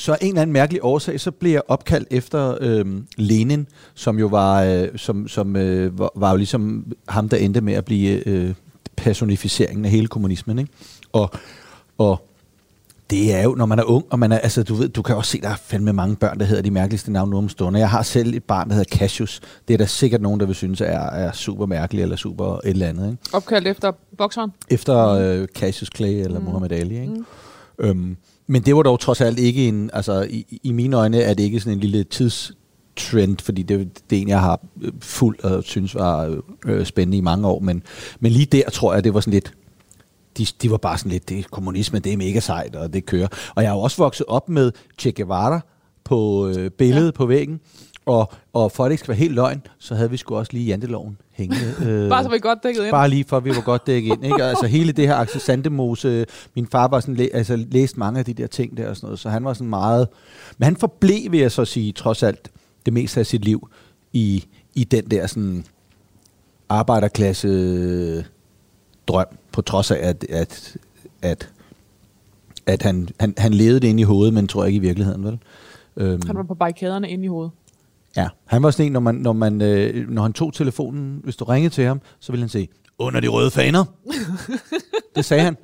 [0.00, 4.18] så af en eller anden mærkelig årsag, så blev jeg opkaldt efter øhm, Lenin, som
[4.18, 7.84] jo var, øh, som, som, øh, var, var jo ligesom ham, der endte med at
[7.84, 8.54] blive øh,
[8.96, 10.58] personificeringen af hele kommunismen.
[10.58, 10.72] Ikke?
[11.12, 11.30] Og,
[11.98, 12.26] og
[13.10, 15.16] det er jo, når man er ung, og man er, altså, du ved, du kan
[15.16, 17.80] også se, der er fandme mange børn, der hedder de mærkeligste navne nu om stunder.
[17.80, 19.40] Jeg har selv et barn, der hedder Cassius.
[19.68, 22.60] Det er der sikkert nogen, der vil synes er, er super mærkeligt, eller super et
[22.64, 23.10] eller andet.
[23.10, 23.22] Ikke?
[23.32, 24.52] Opkaldt efter bokseren?
[24.68, 26.44] Efter øh, Cassius Clay eller mm.
[26.44, 27.00] Muhammad Ali.
[27.00, 27.14] Ikke?
[27.14, 27.24] Mm.
[27.78, 28.16] Øhm,
[28.50, 31.42] men det var dog trods alt ikke en, altså i, i mine øjne er det
[31.42, 32.52] ikke sådan en lille tids
[32.96, 37.18] trend, fordi det, det er en, jeg har øh, fuldt og synes var øh, spændende
[37.18, 37.82] i mange år, men,
[38.20, 39.54] men lige der tror jeg, det var sådan lidt,
[40.38, 43.28] de, de var bare sådan lidt, det kommunisme, det er mega sejt, og det kører.
[43.54, 45.60] Og jeg har også vokset op med Che Guevara
[46.04, 47.10] på øh, billedet ja.
[47.16, 47.60] på væggen,
[48.10, 50.52] og, og for at det ikke skal være helt løgn, så havde vi sgu også
[50.52, 51.74] lige janteloven hængende.
[51.90, 52.90] Øh, bare så vi godt dækket ind.
[52.90, 54.24] Bare lige for, at vi var godt dækket ind.
[54.24, 54.44] Ikke?
[54.44, 58.34] Altså hele det her Axel Sandemose, min far var sådan, altså, læst mange af de
[58.34, 60.08] der ting der og sådan noget, så han var sådan meget...
[60.58, 62.50] Men han forblev, vil jeg så sige, trods alt,
[62.86, 63.68] det meste af sit liv
[64.12, 64.44] i,
[64.74, 65.64] i den der sådan
[66.68, 68.24] arbejderklasse
[69.08, 70.76] drøm, på trods af, at, at,
[71.22, 71.52] at,
[72.66, 75.38] at han, han, han levede det ind i hovedet, men tror ikke i virkeligheden, vel?
[75.96, 77.50] Øhm, han var på barrikaderne ind i hovedet.
[78.16, 81.36] Ja, han var sådan en, når, man, når, man, øh, når han tog telefonen, hvis
[81.36, 82.68] du ringede til ham, så ville han sige,
[82.98, 83.84] under de røde faner.
[85.16, 85.56] det sagde han.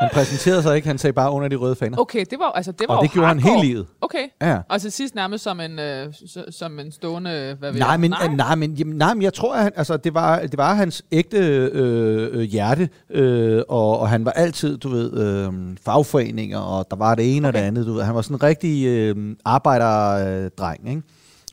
[0.00, 1.98] Han præsenterede sig ikke, han sagde bare under de røde faner.
[1.98, 3.50] Okay, det var, altså, det var Og det gjorde hardcore.
[3.50, 3.86] han hele livet.
[4.00, 4.58] Okay, ja.
[4.68, 6.12] og til sidst nærmest som en, øh,
[6.50, 8.28] som en stående, hvad ved nej, men, nej?
[8.34, 11.04] nej, men, jamen, nej, men jeg tror, at han, altså, det, var, det var hans
[11.12, 16.86] ægte øh, øh, hjerte, øh, og, og han var altid, du ved, øh, fagforeninger, og
[16.90, 17.58] der var det ene okay.
[17.58, 18.02] og det andet, du ved.
[18.02, 21.02] Han var sådan en rigtig øh, arbejderdreng, ikke?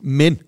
[0.02, 0.38] Men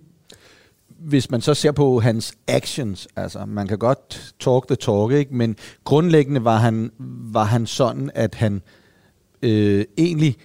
[1.01, 5.35] hvis man så ser på hans actions, altså man kan godt talk the talk, ikke?
[5.35, 6.91] men grundlæggende var han,
[7.33, 8.63] var han sådan, at han
[9.43, 10.37] øh, egentlig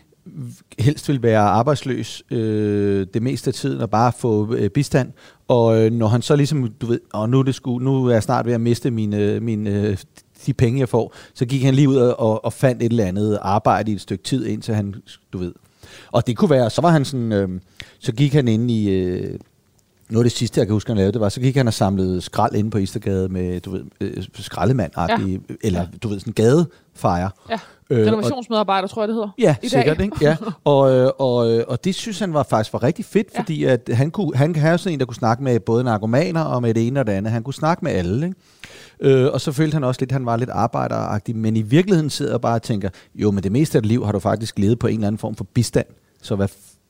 [0.79, 5.11] helst vil være arbejdsløs øh, det meste af tiden og bare få øh, bistand.
[5.47, 8.13] Og øh, når han så ligesom, du ved, og nu er, det sku, nu er
[8.13, 9.97] jeg snart ved at miste mine, mine,
[10.45, 13.39] de penge, jeg får, så gik han lige ud og, og fandt et eller andet
[13.41, 14.95] arbejde i et stykke tid, indtil han,
[15.33, 15.53] du ved.
[16.11, 17.49] Og det kunne være, så var han sådan, øh,
[17.99, 18.89] så gik han ind i...
[18.89, 19.39] Øh,
[20.09, 21.73] noget af det sidste, jeg kan huske, han lavede, det var, så gik han og
[21.73, 25.37] samlede skrald inde på Istergade med, du ved, øh, skraldemand ja.
[25.63, 27.29] eller du ved, sådan gadefejre.
[27.49, 27.59] Ja.
[27.89, 29.29] Øh, Renovationsmedarbejder, tror jeg, det hedder.
[29.37, 29.97] Ja, i sikkert.
[29.97, 30.05] Dag.
[30.05, 30.17] Ikke?
[30.21, 30.37] Ja.
[30.63, 33.39] Og, øh, og, øh, og det synes han var faktisk var rigtig fedt, ja.
[33.39, 36.41] fordi at han, kunne, han kan have sådan en, der kunne snakke med både narkomaner
[36.41, 37.33] og med det ene og det andet.
[37.33, 38.25] Han kunne snakke med alle.
[38.25, 38.39] Ikke?
[38.99, 42.09] Øh, og så følte han også lidt, at han var lidt arbejderagtig, men i virkeligheden
[42.09, 44.59] sidder jeg bare og tænker, jo, men det meste af dit liv har du faktisk
[44.59, 45.85] levet på en eller anden form for bistand.
[46.21, 46.47] Så hvad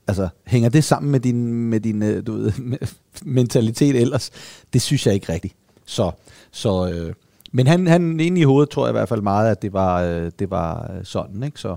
[0.08, 2.52] altså, hænger det sammen med din, med din øh, du ved,
[3.26, 4.32] mentalitet ellers?
[4.74, 5.56] Det synes jeg ikke rigtigt.
[5.86, 6.12] Så,
[6.52, 7.14] så øh,
[7.52, 10.02] men han, han inde i hovedet tror jeg i hvert fald meget, at det var,
[10.02, 11.44] øh, det var øh, sådan.
[11.44, 11.60] Ikke?
[11.60, 11.76] Så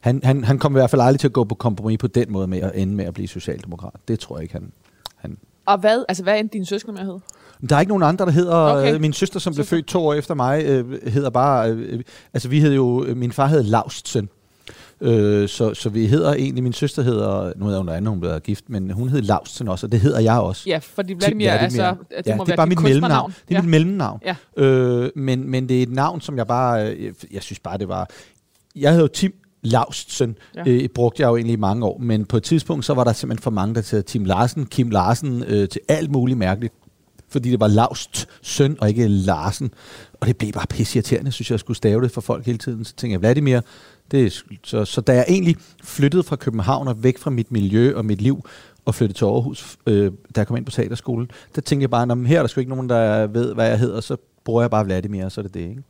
[0.00, 2.32] han, han, han kom i hvert fald aldrig til at gå på kompromis på den
[2.32, 4.00] måde med at ende med at blive socialdemokrat.
[4.08, 4.72] Det tror jeg ikke, han...
[5.16, 7.20] han og hvad, altså, hvad endte din søskende med at hedde?
[7.68, 8.56] Der er ikke nogen andre, der hedder...
[8.56, 8.94] Okay.
[8.94, 9.62] Øh, min søster, som søster.
[9.62, 11.70] blev født to år efter mig, øh, hedder bare...
[11.70, 12.00] Øh,
[12.34, 13.06] altså, vi hed jo...
[13.14, 14.28] Min far hed Laustsen.
[15.00, 18.20] Øh, så, så vi hedder egentlig, min søster hedder, nu hedder hun noget andet, hun
[18.20, 20.62] blev gift, men hun hed Lausten også, og det hedder jeg også.
[20.66, 21.64] Ja, fordi Vladimir, Vladimir.
[21.64, 23.30] altså, det, ja, må det er bare mit mellemnavn.
[23.30, 23.62] Det er ja.
[23.62, 24.20] mit mellemnavn.
[24.24, 24.64] Ja.
[24.64, 27.88] Øh, men, men det er et navn, som jeg bare, jeg, jeg synes bare, det
[27.88, 28.10] var,
[28.76, 30.62] jeg hedder Tim Laustsen, ja.
[30.66, 33.12] øh, brugte jeg jo egentlig i mange år, men på et tidspunkt, så var der
[33.12, 36.74] simpelthen for mange, der til Tim Larsen, Kim Larsen, øh, til alt muligt mærkeligt
[37.28, 39.70] fordi det var Laust søn og ikke Larsen.
[40.20, 42.84] Og det blev bare pissirriterende, synes jeg, jeg skulle stave det for folk hele tiden.
[42.84, 43.60] Så tænkte jeg, Vladimir,
[44.10, 48.04] det, så, så da jeg egentlig flyttede fra København og væk fra mit miljø og
[48.04, 48.44] mit liv,
[48.84, 52.26] og flyttede til Aarhus, øh, da jeg kom ind på teaterskolen, der tænkte jeg bare,
[52.26, 54.84] her er der sgu ikke nogen, der ved, hvad jeg hedder, så bruger jeg bare
[54.84, 55.82] Vladimir, og så er det det, ikke?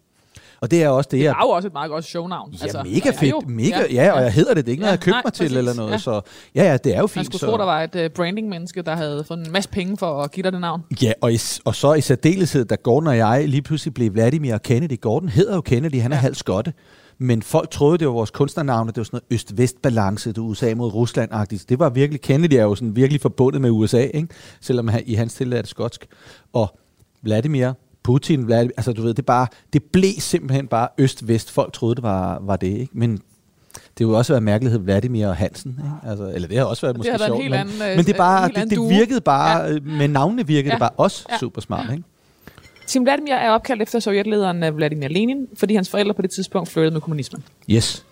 [0.60, 2.52] Og det er også det, det er jo også et meget godt shownavn.
[2.52, 3.30] Ja, altså, mega fedt.
[3.30, 4.66] Jo, mega, ja, ja, og jeg hedder det.
[4.66, 5.92] Det er ikke ja, noget, jeg købt mig til eller noget.
[5.92, 5.98] Ja.
[5.98, 6.20] Så
[6.54, 7.16] ja, ja, det er jo fint.
[7.16, 7.46] Man skulle så.
[7.46, 10.44] tro, der var et uh, branding-menneske, der havde fået en masse penge for at give
[10.44, 10.82] dig det navn.
[11.02, 14.54] Ja, og, i, og så i særdeleshed, da Gordon og jeg lige pludselig blev Vladimir
[14.54, 15.00] og Kennedy.
[15.00, 16.20] Gordon hedder jo Kennedy, han er ja.
[16.20, 16.72] halv skotte.
[17.18, 20.92] Men folk troede, det var vores kunstnernavne, det var sådan noget øst-vest-balance, det USA mod
[20.92, 21.64] Rusland-agtigt.
[21.68, 24.28] Det var virkelig, Kennedy er jo sådan virkelig forbundet med USA, ikke?
[24.60, 26.06] selvom han, i hans tilfælde er det skotsk.
[26.52, 26.78] Og
[27.22, 27.72] Vladimir,
[28.06, 31.50] Putin, Vladimir, altså du ved, det, bare, det blev simpelthen bare øst-vest.
[31.50, 32.88] Folk troede, det var, var det, ikke?
[32.92, 33.12] Men
[33.98, 35.70] det jo også været mærkelighed Vladimir og Hansen.
[35.70, 36.10] Ikke?
[36.10, 38.12] Altså, eller det har også været måske har været sjovt, men, anden, øh, men det,
[38.12, 39.72] er bare, det, det virkede bare, Ja.
[39.72, 39.78] ja.
[39.80, 40.74] med navnene virkede ja.
[40.74, 41.38] Det bare også Ja.
[41.38, 41.90] super smart.
[41.92, 42.04] Ikke?
[42.86, 46.68] Tim Vladimir er opkaldt efter sovjetlederen øh, Vladimir Lenin, fordi hans forældre på det tidspunkt
[46.68, 47.44] flirtede med kommunismen.
[47.70, 48.04] Yes.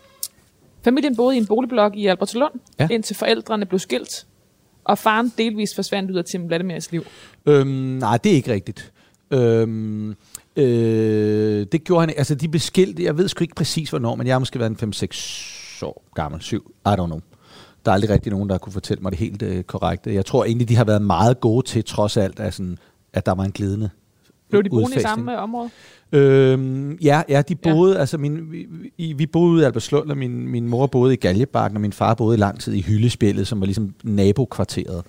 [0.85, 2.89] Familien boede i en boligblok i Albertslund, ja.
[2.91, 4.27] Indtil forældrene blev skilt,
[4.85, 7.05] og faren delvis forsvandt ud af Tim Vladimirs liv.
[7.47, 8.91] Øhm, nej, det er ikke rigtigt.
[9.31, 10.15] Øhm,
[10.57, 14.27] øh, det gjorde han, altså de blev skilt, jeg ved sgu ikke præcis hvornår, men
[14.27, 17.21] jeg har måske været en 5-6 år gammel, 7, I don't know.
[17.85, 20.15] Der er aldrig rigtig nogen, der kunne fortælle mig det helt øh, korrekte.
[20.15, 22.79] Jeg tror egentlig, de har været meget gode til, trods alt, at, sådan,
[23.13, 23.91] at der var en glidende
[24.51, 25.71] Blev de boende i samme øh, område?
[26.13, 28.01] Øhm, ja, ja, de boede, ja.
[28.01, 31.81] altså min, vi, vi, boede i Albertslund, og min, min mor boede i Galjebakken, og
[31.81, 35.03] min far boede lang tid i Hyllespillet, som var ligesom nabokvarteret.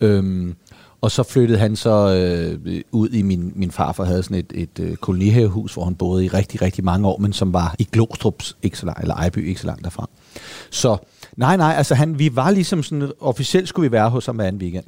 [0.00, 0.54] Øhm,
[1.00, 4.78] og så flyttede han så øh, ud i min, min farfar havde sådan et, et
[4.80, 8.56] øh, kolonihavehus, hvor han boede i rigtig, rigtig mange år, men som var i Glostrups,
[8.62, 10.08] ikke så langt, eller Ejby, ikke så langt derfra.
[10.70, 10.96] Så
[11.36, 14.44] nej, nej, altså han, vi var ligesom sådan, officielt skulle vi være hos ham hver
[14.44, 14.84] anden weekend.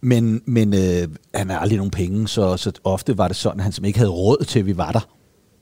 [0.00, 3.64] Men, men øh, han havde aldrig nogen penge, så, så ofte var det sådan, at
[3.64, 5.08] han som ikke havde råd til, at vi var der.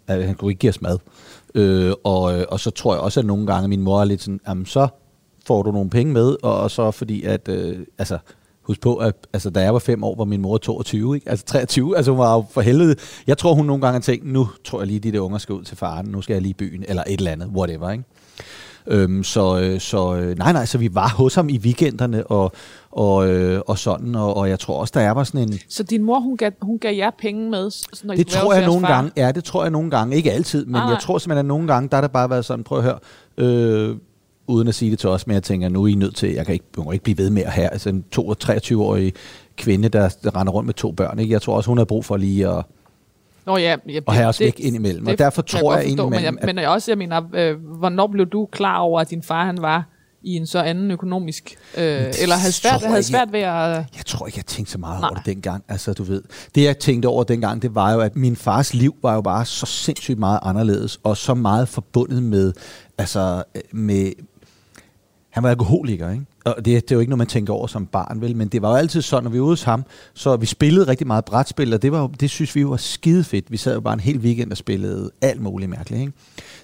[0.06, 0.98] At han kunne ikke give os mad.
[1.54, 4.22] Øh, og, øh, og så tror jeg også, at nogle gange min mor er lidt
[4.22, 4.88] sådan, jamen så
[5.46, 8.18] får du nogle penge med, og, og så fordi at, øh, altså
[8.70, 11.30] husk på, at altså, da jeg var fem år, var min mor 22, ikke?
[11.30, 12.94] altså 23, altså hun var jo for helvede.
[13.26, 15.52] Jeg tror, hun nogle gange har tænkt, nu tror jeg lige, de der unger skal
[15.54, 18.04] ud til faren, nu skal jeg lige i byen, eller et eller andet, whatever, ikke?
[18.86, 22.52] Øhm, så, øh, så øh, nej, nej, så vi var hos ham i weekenderne og,
[22.90, 25.58] og, øh, og sådan, og, og jeg tror også, der er var sådan en...
[25.68, 27.70] Så din mor, hun gav, hun gav jer penge med?
[27.70, 28.88] s- Når I Det være tror jeg nogle far?
[28.94, 30.82] gange, ja, det tror jeg nogle gange, ikke altid, men nej.
[30.90, 32.98] jeg tror simpelthen, at nogle gange, der har det bare været sådan, prøv at høre,
[33.36, 33.96] øh,
[34.50, 36.46] uden at sige det til os, men jeg tænker, nu er I nødt til, jeg
[36.46, 39.12] kan ikke, jeg må ikke blive ved med at have altså en 23-årig
[39.56, 41.32] kvinde, der, der render rundt med to børn, ikke?
[41.32, 42.64] jeg tror også, hun har brug for lige at,
[43.46, 45.88] Nå ja, ja at have os væk indimellem, og det derfor kan tror godt jeg
[45.88, 49.00] forstå, men, jeg, indimellem, men jeg også, jeg mener, øh, hvornår blev du klar over,
[49.00, 49.84] at din far han var
[50.22, 51.82] i en så anden økonomisk, øh,
[52.22, 53.84] eller havde svært, tror havde jeg svært ved at...
[53.96, 55.08] Jeg tror ikke, jeg tænkte så meget Nej.
[55.08, 55.64] over det dengang.
[55.68, 56.22] Altså, du ved,
[56.54, 59.44] det jeg tænkte over dengang, det var jo, at min fars liv var jo bare
[59.44, 62.52] så sindssygt meget anderledes, og så meget forbundet med,
[62.98, 64.12] altså, øh, med,
[65.30, 66.24] han var alkoholiker, ikke?
[66.44, 68.36] Og det, det er jo ikke noget, man tænker over som barn, vel?
[68.36, 70.86] Men det var jo altid sådan, når vi var ude hos ham, så vi spillede
[70.88, 73.50] rigtig meget brætspil, og det, var jo, det synes vi jo var skide fedt.
[73.50, 76.12] Vi sad jo bare en hel weekend og spillede alt muligt mærkeligt, ikke?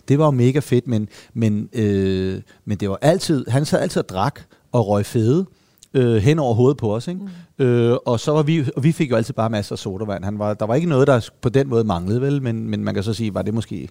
[0.08, 4.02] Det var jo mega fedt, men, men, øh, men det var altid, han sad altid
[4.02, 4.40] og drak
[4.72, 5.46] og røg fede
[5.94, 7.20] øh, hen over hovedet på os, ikke?
[7.58, 7.64] Mm.
[7.64, 10.24] Øh, og så var vi, og vi fik jo altid bare masser af sodavand.
[10.24, 12.42] Han var, der var ikke noget, der på den måde manglede, vel?
[12.42, 13.88] Men, men man kan så sige, var det måske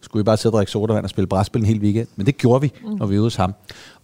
[0.00, 2.06] skulle vi bare sidde og drikke sodavand og spille brætspil en hel weekend.
[2.16, 2.96] Men det gjorde vi, mm.
[2.96, 3.54] når vi var hos ham.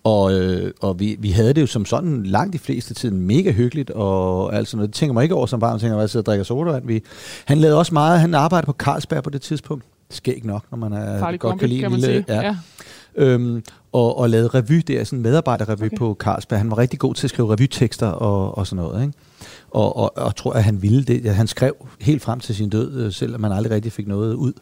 [0.05, 3.53] Og, øh, og vi, vi havde det jo som sådan langt de fleste tiden mega
[3.53, 4.89] hyggeligt og alt sådan noget.
[4.89, 6.87] Det tænker man ikke over som barn, man tænker, at jeg sidder og drikker sodavand.
[6.87, 7.03] Vi,
[7.45, 9.85] han lavede også meget, han arbejdede på Carlsberg på det tidspunkt.
[10.11, 12.25] Skæg nok, når man er Farlig godt kombi, kan lide kan en lille...
[12.29, 12.43] sige.
[12.43, 12.57] Ja.
[13.17, 13.63] Øhm,
[13.93, 15.97] og, og lavede revy der, sådan en medarbejderrevy Okay.
[15.97, 16.59] på Carlsberg.
[16.59, 19.15] Han var rigtig god til at skrive revytekster og, og sådan noget, ikke?
[19.71, 21.25] Og, og, og tror, at han ville det.
[21.25, 24.35] Ja, Han skrev helt frem til sin død, øh, selvom man aldrig rigtig fik noget
[24.35, 24.53] ud.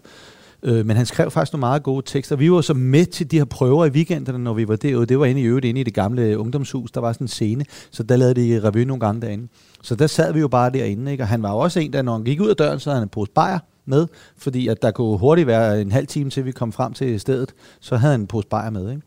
[0.62, 2.36] Øh, men han skrev faktisk nogle meget gode tekster.
[2.36, 5.06] Vi var så med til de her prøver i weekenderne, når vi var derude.
[5.06, 6.90] Det var inde i øvrigt inde i det gamle ungdomshus.
[6.90, 9.48] Der var sådan en scene, så der lavede de revy nogle gange derinde.
[9.82, 11.24] Så der sad vi jo bare derinde, ikke?
[11.24, 12.98] og han var jo også en, der når han gik ud af døren, så havde
[12.98, 16.44] han en pose bajer med, fordi at der kunne hurtigt være en halv time til,
[16.44, 18.90] vi kom frem til stedet, så havde han en pose bajer med.
[18.90, 19.02] Ikke?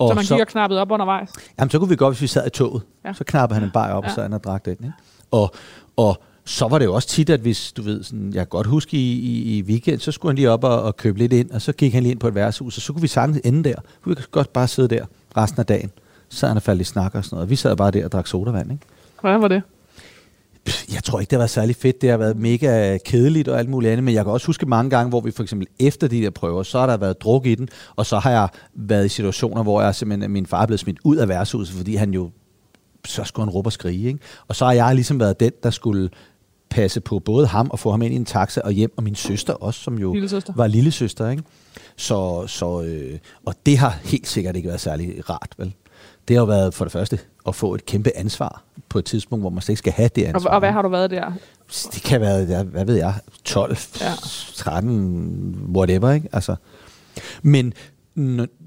[0.00, 1.30] Så man gik og knappede op undervejs?
[1.58, 2.82] Jamen, så kunne vi godt, hvis vi sad i toget.
[3.04, 3.12] Ja.
[3.12, 4.08] Så knappede han en bajer op, ja.
[4.08, 4.72] Og så han og drak den.
[4.72, 4.92] Ikke?
[5.30, 5.54] Og,
[5.96, 8.66] og så var det jo også tit, at hvis, du ved, sådan, jeg kan godt
[8.66, 11.50] huske i, i, i weekend, så skulle han lige op og, og købe lidt ind,
[11.50, 13.68] og så gik han lige ind på et værtshus, og så kunne vi sagtens ende
[13.68, 13.74] der.
[13.74, 15.04] Så kunne vi godt bare sidde der
[15.36, 15.90] resten af dagen.
[16.28, 17.50] Så han og faldt i snak og sådan noget.
[17.50, 18.84] Vi sad bare der og drak sodavand, ikke?
[19.20, 19.62] Hvordan var det?
[20.92, 22.02] Jeg tror ikke, det har været særlig fedt.
[22.02, 24.90] Det har været mega kedeligt og alt muligt andet, men jeg kan også huske mange
[24.90, 27.54] gange, hvor vi for eksempel efter de der prøver, så har der været druk i
[27.54, 30.80] den, og så har jeg været i situationer, hvor jeg simpelthen, min far er blevet
[30.80, 32.30] smidt ud af værtshuset, fordi han jo,
[33.04, 34.08] så skulle han råbe og skrige.
[34.08, 34.20] Ikke?
[34.48, 36.10] Og så har jeg ligesom været den, der skulle
[36.70, 39.14] passe på både ham og få ham ind i en taxa og hjem, og min
[39.14, 40.52] søster også, som jo Lillesøster.
[40.56, 41.30] var lille søster.
[41.30, 41.42] Ikke?
[41.96, 45.74] Så, så, øh, og det har helt sikkert ikke været særlig rart, vel?
[46.28, 49.42] Det har jo været for det første at få et kæmpe ansvar på et tidspunkt,
[49.42, 50.50] hvor man slet ikke skal have det Og, ansvar.
[50.50, 51.32] og hvad har du været der?
[51.94, 54.06] Det kan være, hvad ved jeg, 12, Ja.
[54.06, 54.12] ja.
[54.54, 56.28] 13, whatever, ikke?
[56.32, 56.56] Altså,
[57.42, 57.72] men,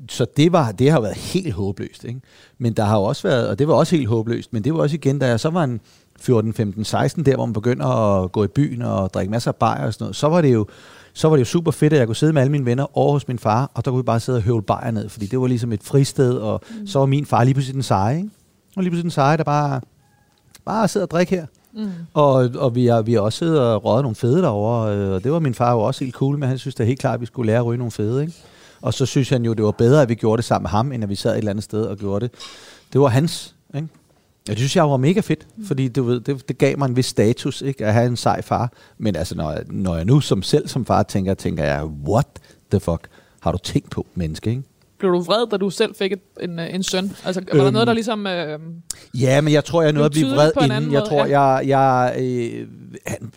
[0.09, 2.21] så det, var, det har været helt håbløst, ikke?
[2.57, 4.95] Men der har også været, og det var også helt håbløst, men det var også
[4.95, 5.79] igen, da jeg så var en
[6.21, 9.55] 14, 15, 16, der hvor man begynder at gå i byen og drikke masser af
[9.55, 10.67] bajer og sådan noget, så var det jo,
[11.13, 13.11] så var det jo super fedt, at jeg kunne sidde med alle mine venner over
[13.11, 15.39] hos min far, og der kunne vi bare sidde og høvle bajer ned, fordi det
[15.39, 16.87] var ligesom et fristed, og mm.
[16.87, 18.29] så var min far lige pludselig den seje, ikke?
[18.75, 19.81] Og lige pludselig den seje, der bare,
[20.65, 21.45] bare sidder og drikker her.
[21.73, 21.91] Mm.
[22.13, 25.23] Og, og vi, har, vi har også siddet og røget nogle fede derovre, øh, og
[25.23, 26.47] det var min far jo også helt cool med.
[26.47, 28.33] Han synes det er helt klart, at vi skulle lære at ryge nogle fede, ikke?
[28.81, 30.91] Og så synes han jo, det var bedre, at vi gjorde det sammen med ham,
[30.91, 32.33] end at vi sad et eller andet sted og gjorde det.
[32.93, 33.87] Det var hans, ikke?
[34.49, 36.95] Ja, det synes jeg var mega fedt, fordi du ved, det, det gav mig en
[36.95, 38.71] vis status, ikke, at have en sej far.
[38.97, 42.27] Men altså, når jeg, når jeg nu som selv som far tænker, tænker jeg, what
[42.71, 43.07] the fuck
[43.39, 44.63] har du tænkt på, menneske, ikke?
[44.99, 47.11] Blev du vred, da du selv fik et, en, en søn?
[47.25, 48.27] Altså, var øhm, der noget, der ligesom...
[48.27, 48.59] Øh,
[49.13, 50.93] ja, men jeg tror, jeg nåede at blive vred inden.
[50.93, 51.41] Jeg tror, ja.
[51.41, 51.67] jeg...
[51.67, 52.67] jeg øh,
[53.05, 53.31] han,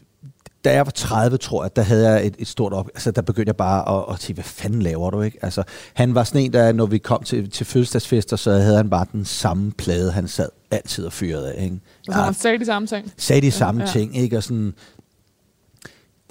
[0.64, 2.88] da jeg var 30, tror jeg, der havde jeg et, et stort op...
[2.94, 5.38] Altså, der begyndte jeg bare at, at sige, hvad fanden laver du, ikke?
[5.42, 5.62] Altså,
[5.94, 9.06] han var sådan en, der, når vi kom til, til fødselsdagsfester, så havde han bare
[9.12, 11.80] den samme plade, han sad altid og fyrede af, ikke?
[12.06, 13.12] Altså, ja, han sagde de samme ting?
[13.16, 13.86] Sagde de samme ja.
[13.86, 14.36] ting, ikke?
[14.36, 14.74] Og sådan...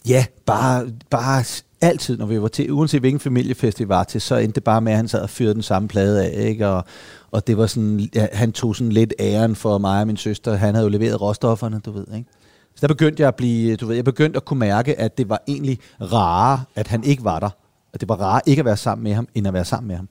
[0.08, 1.44] Ja, bare, bare
[1.82, 4.82] altid, når vi var til, uanset hvilken familiefest vi var til, så endte det bare
[4.82, 6.68] med, at han sad og fyrede den samme plade af, ikke?
[6.68, 6.86] Og,
[7.32, 10.56] og det var sådan, ja, han tog sådan lidt æren for mig og min søster.
[10.56, 12.30] Han havde jo leveret råstofferne, du ved, ikke?
[12.76, 15.30] Så der begyndte jeg at blive, du ved, jeg begyndte at kunne mærke, at det
[15.30, 17.50] var egentlig rare, at han ikke var der.
[17.94, 19.96] At det var rare ikke at være sammen med ham, end at være sammen med
[19.96, 20.08] ham.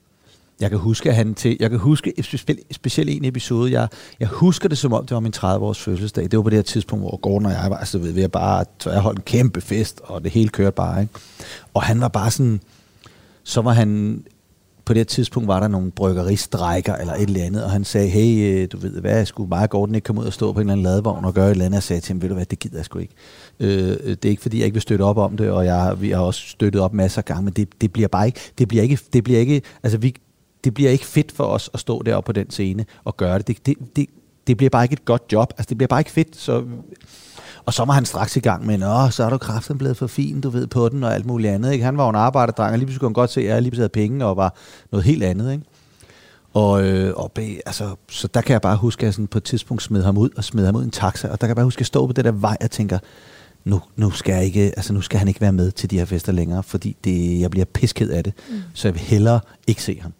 [0.61, 3.87] Jeg kan huske, at han til, jeg kan huske specielt, specielt en episode, jeg,
[4.19, 6.23] jeg husker det som om, det var min 30-års fødselsdag.
[6.23, 8.65] Det var på det her tidspunkt, hvor Gordon og jeg var, altså ved jeg bare,
[8.79, 11.13] så jeg holdt en kæmpe fest, og det hele kørte bare, ikke?
[11.73, 12.61] Og han var bare sådan,
[13.43, 14.23] så var han,
[14.85, 18.61] på det tidspunkt var der nogle bryggeristrækker eller et eller andet, og han sagde, hey,
[18.63, 20.61] øh, du ved hvad, jeg skulle og Gordon ikke komme ud og stå på en
[20.61, 22.35] eller anden ladevogn og gøre et eller andet, og jeg sagde til ham, ved du
[22.35, 23.13] hvad, det gider jeg sgu ikke.
[23.59, 26.09] Øh, det er ikke fordi, jeg ikke vil støtte op om det, og jeg, vi
[26.09, 28.83] har også støttet op masser af gange, men det, det bliver bare ikke, det bliver
[28.83, 30.15] ikke, det bliver ikke, altså vi,
[30.63, 33.47] det bliver ikke fedt for os at stå deroppe på den scene og gøre det.
[33.47, 34.05] Det, det, det,
[34.47, 35.53] det bliver bare ikke et godt job.
[35.57, 36.37] Altså, det bliver bare ikke fedt.
[36.37, 36.63] Så,
[37.65, 40.07] og så var han straks i gang med, Nå, så er du kraften blevet for
[40.07, 41.71] fin, du ved, på den og alt muligt andet.
[41.73, 41.85] Ikke?
[41.85, 43.75] Han var jo en arbejderdreng, og lige pludselig kunne han godt se, at jeg lige
[43.75, 44.55] havde penge og var
[44.91, 45.51] noget helt andet.
[45.51, 45.63] Ikke?
[46.53, 47.31] Og, øh, og
[47.65, 50.17] altså, så der kan jeg bare huske, at jeg sådan på et tidspunkt smed ham
[50.17, 51.27] ud og smed ham ud i en taxa.
[51.27, 52.99] Og der kan jeg bare huske, at jeg stod på det der vej og tænker,
[53.65, 56.05] nu, nu, skal jeg ikke, altså nu skal han ikke være med til de her
[56.05, 58.33] fester længere, fordi det, jeg bliver pisket af det.
[58.49, 58.55] Mm.
[58.73, 60.13] Så jeg vil hellere ikke se ham.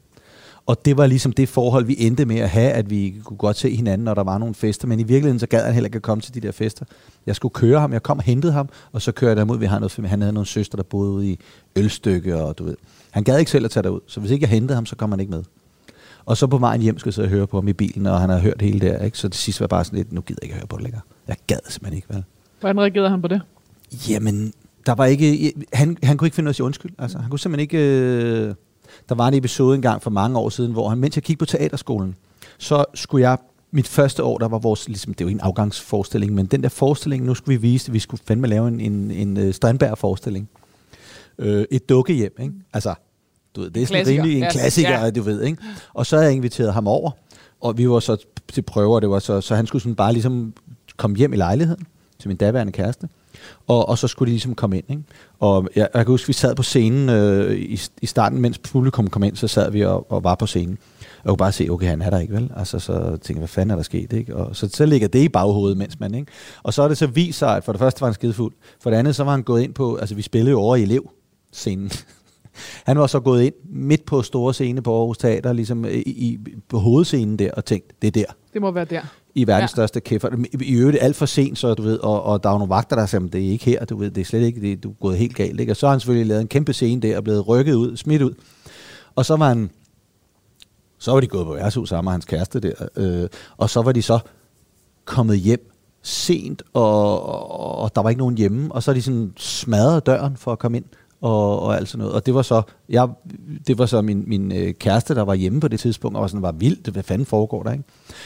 [0.65, 3.57] Og det var ligesom det forhold, vi endte med at have, at vi kunne godt
[3.57, 4.87] se hinanden, når der var nogle fester.
[4.87, 6.85] Men i virkeligheden, så gad han heller ikke at komme til de der fester.
[7.25, 9.59] Jeg skulle køre ham, jeg kom og hentede ham, og så kørte jeg derud.
[9.59, 11.39] Vi har noget, han havde nogle søster, der boede ude i
[11.75, 12.75] Ølstykke, og du ved.
[13.11, 15.11] Han gad ikke selv at tage derud, så hvis ikke jeg hentede ham, så kom
[15.11, 15.43] han ikke med.
[16.25, 18.39] Og så på vejen hjem skulle jeg høre på ham i bilen, og han har
[18.39, 19.17] hørt hele der, ikke?
[19.17, 21.01] Så til sidst var bare sådan lidt, nu gider jeg ikke høre på det længere.
[21.27, 22.23] Jeg gad simpelthen ikke, vel?
[22.59, 23.41] Hvordan reagerede han på det?
[24.09, 24.53] Jamen,
[24.85, 26.91] der var ikke, han, han kunne ikke finde noget at sige undskyld.
[26.97, 28.55] Altså, han kunne simpelthen ikke, øh,
[29.09, 31.45] der var en episode engang for mange år siden, hvor han, mens jeg kiggede på
[31.45, 32.15] teaterskolen,
[32.57, 33.37] så skulle jeg
[33.71, 37.25] mit første år, der var vores, ligesom, det var en afgangsforestilling, men den der forestilling,
[37.25, 40.49] nu skulle vi vise, at vi skulle fandme lave en, en, en uh, Strandberg-forestilling.
[41.37, 42.53] Uh, et dukkehjem, ikke?
[42.73, 42.93] Altså,
[43.55, 44.23] du ved, det er sådan klassiker.
[44.23, 45.11] rimelig en klassiker, ja.
[45.11, 45.57] du ved, ikke?
[45.93, 47.11] Og så havde jeg inviteret ham over,
[47.61, 50.53] og vi var så til prøver, det var så, så han skulle sådan bare ligesom
[50.97, 51.87] komme hjem i lejligheden
[52.19, 53.09] til min daværende kæreste
[53.67, 54.85] og, og så skulle de ligesom komme ind.
[54.89, 55.03] Ikke?
[55.39, 59.09] Og jeg, jeg kan huske, vi sad på scenen øh, i, i starten, mens publikum
[59.09, 60.77] kom ind, så sad vi og, og var på scenen.
[60.99, 62.51] Og jeg kunne bare se, okay, han er der ikke, vel?
[62.55, 64.35] Altså, så tænkte jeg, hvad fanden er der sket, ikke?
[64.35, 66.31] Og så, så ligger det i baghovedet, mens man, ikke?
[66.63, 68.53] Og så er det så vist sig, at for det første var han skidefuld.
[68.81, 70.81] For det andet, så var han gået ind på, altså vi spillede jo over i
[70.81, 71.09] elev
[71.51, 71.91] scenen
[72.83, 76.39] han var så gået ind midt på store scene på Aarhus Teater, ligesom i, i,
[76.69, 78.33] på hovedscenen der, og tænkt, det er der.
[78.53, 79.01] Det må være der
[79.35, 79.75] i verdens ja.
[79.75, 80.29] største kæffer.
[80.61, 83.05] I øvrigt alt for sent, så du ved, og, og der er nogle vagter, der
[83.05, 85.17] siger, det er ikke her, du ved, det er slet ikke, det, du er gået
[85.17, 85.59] helt galt.
[85.59, 85.71] Ikke?
[85.71, 88.21] Og så har han selvfølgelig lavet en kæmpe scene der, og blevet rykket ud, smidt
[88.21, 88.33] ud.
[89.15, 89.69] Og så var han,
[90.97, 93.91] så var de gået på værtshus sammen med hans kæreste der, øh, og så var
[93.91, 94.19] de så
[95.05, 99.01] kommet hjem sent, og, og, og der var ikke nogen hjemme, og så er de
[99.01, 100.85] sådan smadret døren for at komme ind
[101.21, 102.13] og, og alt sådan noget.
[102.13, 103.09] Og det var så, jeg,
[103.67, 106.27] det var så min, min øh, kæreste, der var hjemme på det tidspunkt, og var
[106.27, 107.83] sådan, var vildt, hvad fanden foregår der, ikke?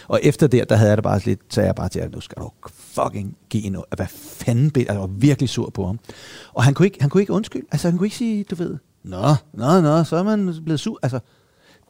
[0.07, 2.41] Og efter det, der havde jeg det bare lidt, så jeg bare til, nu skal
[2.41, 3.85] du fucking give noget.
[3.95, 5.99] Hvad fanden jeg var virkelig sur på ham.
[6.53, 7.65] Og han kunne ikke, han kunne ikke undskylde.
[7.71, 10.99] Altså, han kunne ikke sige, du ved, nå, nå, nå, så er man blevet sur.
[11.03, 11.19] Altså,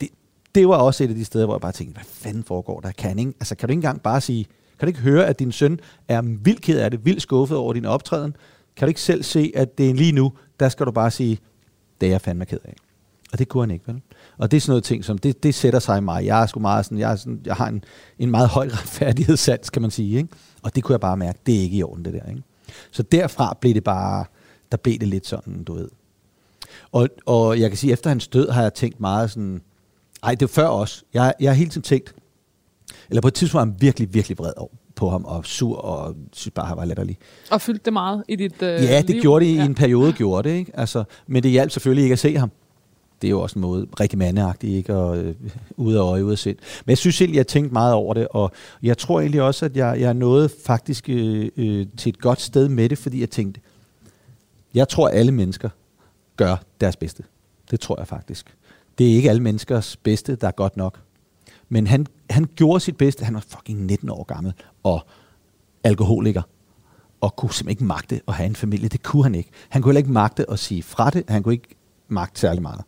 [0.02, 0.10] det,
[0.56, 2.92] det var også et af de steder, hvor jeg bare tænkte, hvad fanden foregår der?
[2.92, 4.44] Kan, ikke, altså, kan du ikke engang bare sige,
[4.80, 7.74] kan du ikke høre, at din søn er vildt ked af det, vildt skuffet over
[7.74, 8.36] din optræden?
[8.76, 11.40] Kan du ikke selv se, at det er lige nu, der skal du bare sige,
[12.02, 12.76] det er jeg fandme ked af.
[13.32, 14.02] Og det kunne han ikke, vel?
[14.38, 16.26] Og det er sådan noget ting, som det, det sætter sig i mig.
[16.26, 17.84] Jeg er sgu meget sådan, jeg, er sådan, jeg har en,
[18.20, 20.18] en meget høj retfærdighedssats, kan man sige.
[20.18, 20.30] Ikke?
[20.62, 22.30] Og det kunne jeg bare mærke, det er ikke i orden, det der.
[22.30, 22.44] Ikke?
[22.92, 24.26] Så derfra blev det bare,
[24.72, 25.90] der blev det lidt sådan, du ved.
[26.92, 29.62] Og, og jeg kan sige, efter hans død har jeg tænkt meget sådan,
[30.24, 31.04] ej, det var før også.
[31.14, 32.16] Jeg, jeg har hele tiden tænkt,
[33.10, 36.16] eller på et tidspunkt var jeg virkelig, virkelig vred over, på ham, og sur, og
[36.34, 37.18] synes bare, han var latterlig.
[37.52, 39.22] Og fyldte det meget i dit øh, Ja, det liv?
[39.22, 40.72] gjorde det i en periode, gjorde det, ikke?
[40.74, 42.52] Altså, men det hjalp selvfølgelig ikke at se ham.
[43.22, 44.96] Det er jo også en måde rigtig mandeagtig, ikke?
[44.96, 45.36] Og øh,
[45.78, 46.58] ude af øje, ude af sind.
[46.86, 48.52] Men jeg synes egentlig, jeg tænkte meget over det, og
[48.84, 52.70] jeg tror egentlig også, at jeg, jeg nåede faktisk øh, øh, til et godt sted
[52.70, 53.62] med det, fordi jeg tænkte,
[54.74, 55.70] jeg tror, alle mennesker
[56.38, 57.24] gør deres bedste.
[57.72, 58.56] Det tror jeg faktisk.
[58.98, 61.00] Det er ikke alle menneskers bedste, der er godt nok.
[61.70, 63.26] Men han, han gjorde sit bedste.
[63.26, 64.54] Han var fucking 19 år gammel
[64.84, 65.06] og
[65.84, 66.42] alkoholiker
[67.22, 68.90] og kunne simpelthen ikke magte at have en familie.
[68.90, 69.50] Det kunne han ikke.
[69.70, 71.24] Han kunne heller ikke magte at sige fra det.
[71.28, 71.76] Han kunne ikke
[72.08, 72.82] magte særlig meget.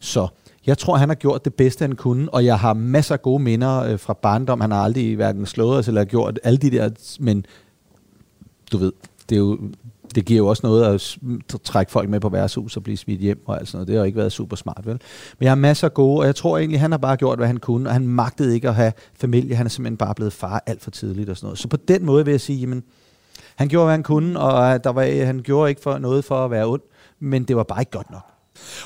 [0.00, 0.28] Så
[0.66, 3.42] jeg tror, han har gjort det bedste, han kunne, og jeg har masser af gode
[3.42, 4.60] minder øh, fra barndom.
[4.60, 7.46] Han har aldrig hverken slået os eller gjort alle de der, men
[8.72, 8.92] du ved,
[9.28, 9.58] det, er jo,
[10.14, 13.42] det giver jo også noget at trække folk med på værtshus og blive smidt hjem
[13.46, 13.88] og alt sådan noget.
[13.88, 15.00] Det har ikke været super smart, vel?
[15.38, 17.46] Men jeg har masser af gode, og jeg tror egentlig, han har bare gjort, hvad
[17.46, 19.56] han kunne, og han magtede ikke at have familie.
[19.56, 21.58] Han er simpelthen bare blevet far alt for tidligt og sådan noget.
[21.58, 22.82] Så på den måde vil jeg sige, jamen,
[23.56, 26.24] han gjorde, hvad han kunne, og øh, der var, øh, han gjorde ikke for noget
[26.24, 26.82] for at være ond,
[27.20, 28.22] men det var bare ikke godt nok.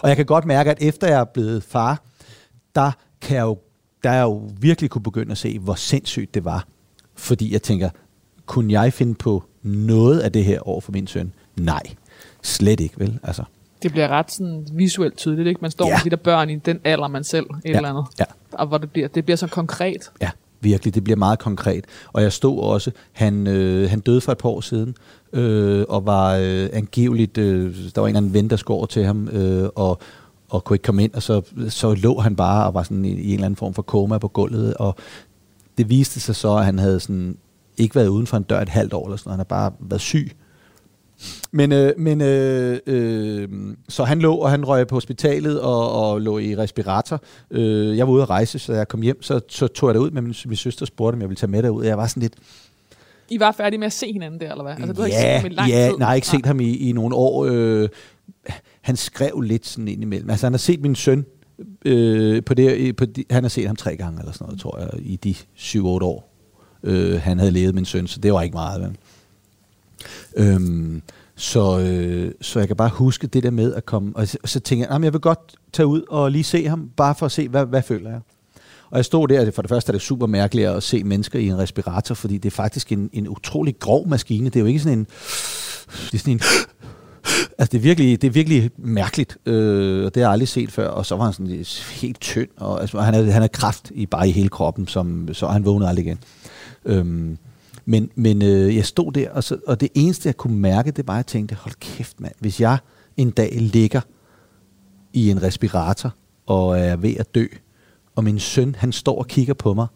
[0.02, 2.02] Og jeg kan godt mærke, at efter jeg er blevet far,
[2.74, 3.58] der kan jeg jo,
[4.04, 6.66] der jeg jo virkelig kunne begynde at se, hvor sindssygt det var.
[7.14, 7.90] Fordi jeg tænker,
[8.48, 11.32] kunne jeg finde på noget af det her over for min søn?
[11.56, 11.82] Nej,
[12.42, 13.18] slet ikke, vel?
[13.22, 13.42] Altså,
[13.82, 15.58] Det bliver ret sådan visuelt tydeligt, ikke?
[15.62, 15.94] Man står Ja.
[15.96, 17.76] med de der børn i den alder, man selv et Ja.
[17.76, 18.04] eller andet.
[18.20, 18.24] Ja.
[18.52, 20.10] Og hvor det bliver, det bliver så konkret.
[20.20, 20.30] Ja,
[20.60, 20.94] virkelig.
[20.94, 21.84] Det bliver meget konkret.
[22.12, 24.94] Og jeg stod også, han, øh, han døde for et par år siden,
[25.32, 29.04] øh, og var øh, angiveligt, øh, der var en eller anden ven, der over til
[29.04, 29.98] ham, øh, og,
[30.48, 33.08] og kunne ikke komme ind, og så, så lå han bare og var sådan i,
[33.08, 34.96] i en eller anden form for koma på gulvet, og
[35.78, 37.36] det viste sig så, at han havde sådan
[37.78, 39.36] ikke været uden for en dør et halvt år, eller sådan noget.
[39.36, 40.30] han har bare været syg.
[41.52, 43.48] Men, øh, men øh, øh,
[43.88, 47.22] så han lå, og han røg på hospitalet og, og lå i respirator.
[47.50, 50.00] Øh, jeg var ude at rejse, så jeg kom hjem, så, så tog jeg det
[50.00, 51.84] ud med min, min søster og spurgte, om jeg ville tage med derud.
[51.84, 52.34] Jeg var sådan lidt,
[53.28, 54.72] I var færdige med at se hinanden der, eller hvad?
[54.72, 55.90] Altså, du har ikke set ja, ham i lang ja, tid.
[55.90, 57.46] nej, jeg har ikke set ham i, i nogle år.
[57.50, 57.88] Øh,
[58.80, 60.30] han skrev lidt sådan ind imellem.
[60.30, 61.26] Altså, han har set min søn,
[61.84, 64.78] øh, på det, på de, han har set ham tre gange, eller sådan noget, tror
[64.78, 66.27] jeg, i de 7-8 år,
[66.82, 68.80] øh, han havde levet min søn, så det var ikke meget.
[68.82, 68.96] Vel?
[70.36, 71.02] Øhm,
[71.36, 74.48] så, øh, så jeg kan bare huske det der med at komme, og så, og
[74.48, 77.26] så tænker jeg, "Jamen, jeg vil godt tage ud og lige se ham, bare for
[77.26, 78.20] at se, hvad, hvad føler jeg.
[78.90, 81.46] Og jeg stod der, for det første er det super mærkeligt at se mennesker i
[81.46, 84.44] en respirator, fordi det er faktisk en, en utrolig grov maskine.
[84.44, 85.06] Det er jo ikke sådan en...
[85.88, 86.40] Det er sådan en
[87.58, 90.72] Altså, det er virkelig, det er virkelig mærkeligt, øh, og det har jeg aldrig set
[90.72, 90.88] før.
[90.88, 94.06] Og så var han sådan helt tynd, og altså, han havde, han havde kraft i,
[94.06, 96.18] bare i hele kroppen, som, så han vågnede aldrig igen.
[96.84, 97.38] Øhm,
[97.84, 101.06] men men øh, jeg stod der, og, så, og det eneste, jeg kunne mærke, det
[101.06, 102.78] var, at jeg tænkte, hold kæft mand, hvis jeg
[103.16, 104.00] en dag ligger
[105.12, 106.14] i en respirator
[106.46, 107.46] og er ved at dø,
[108.14, 109.86] og min søn, han står og kigger på mig,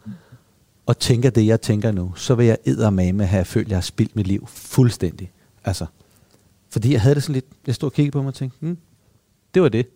[0.86, 3.82] og tænker det, jeg tænker nu, så vil jeg eddermame have følt, at jeg har
[3.82, 5.32] spildt mit liv fuldstændig.
[5.64, 5.86] Altså,
[6.70, 8.78] fordi jeg havde det sådan lidt, jeg stod og kiggede på mig og tænkte, hmm,
[9.54, 9.86] det var det.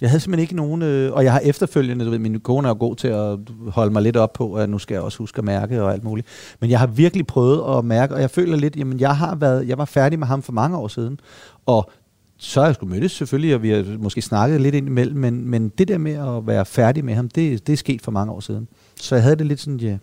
[0.00, 2.70] Jeg havde simpelthen ikke nogen, øh, og jeg har efterfølgende, du ved, min kone er
[2.70, 3.38] jo god til at
[3.68, 6.04] holde mig lidt op på, at nu skal jeg også huske at mærke og alt
[6.04, 6.26] muligt.
[6.60, 9.68] Men jeg har virkelig prøvet at mærke, og jeg føler lidt, jamen jeg har været,
[9.68, 11.20] jeg var færdig med ham for mange år siden,
[11.66, 11.90] og
[12.38, 15.48] så har jeg sgu mødtes selvfølgelig, og vi har måske snakket lidt ind imellem, men,
[15.50, 18.32] men det der med at være færdig med ham, det, det er sket for mange
[18.32, 18.68] år siden.
[19.00, 19.96] Så jeg havde det lidt sådan, ja,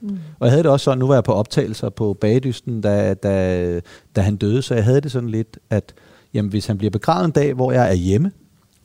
[0.00, 0.18] Mm.
[0.38, 3.80] og jeg havde det også sådan, nu var jeg på optagelser på Bagedysten, da, da,
[4.16, 5.94] da han døde, så jeg havde det sådan lidt, at
[6.34, 8.30] jamen, hvis han bliver begravet en dag, hvor jeg er hjemme,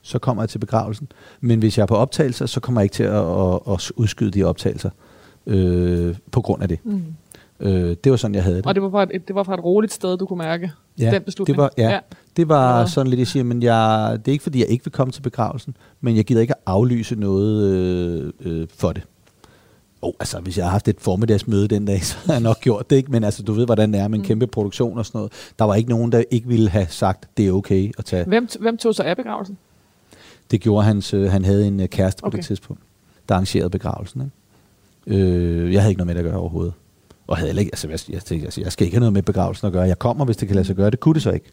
[0.02, 1.08] så kommer jeg til begravelsen.
[1.42, 4.32] Men hvis jeg er på optagelser, så kommer jeg ikke til at, at, at udskyde
[4.32, 4.90] de optagelser
[5.46, 6.80] øh, på grund af det.
[6.84, 7.04] Mm.
[7.60, 8.66] Øh, det var sådan, jeg havde det.
[8.66, 11.12] Og det var, fra et, det var fra et roligt sted, du kunne mærke ja,
[11.12, 11.56] den beslutning.
[11.58, 12.00] Det var, ja, ja.
[12.38, 12.86] Det var Ja.
[12.88, 15.22] sådan lidt, jeg siger, men jeg, det er ikke fordi, jeg ikke vil komme til
[15.22, 19.04] begravelsen, men jeg gider ikke at aflyse noget øh, øh, for det.
[20.02, 22.90] Oh, altså, hvis jeg har haft et formiddagsmøde den dag, så har jeg nok gjort
[22.90, 23.12] det, ikke?
[23.12, 24.28] Men altså, du ved, hvordan det er med en Mm.
[24.28, 25.32] kæmpe produktion og sådan noget.
[25.60, 28.26] Der var ikke nogen, der ikke ville have sagt, det er okay at tage.
[28.26, 29.58] Hvem, hvem tog sig af begravelsen?
[30.52, 32.38] Det gjorde hans, øh, han havde en øh, kæreste på Okay.
[32.38, 32.82] det tidspunkt,
[33.30, 34.22] der arrangerede begravelsen.
[35.08, 35.24] Ikke?
[35.24, 36.74] Øh, jeg havde ikke noget med det at gøre overhovedet.
[37.28, 39.68] Og havde ikke, altså, jeg, jeg, tænkte, altså, jeg skal ikke have noget med begravelsen
[39.68, 39.84] at gøre.
[39.84, 40.90] Jeg kommer, hvis det kan lade sig gøre.
[40.90, 41.52] Det kunne det så ikke.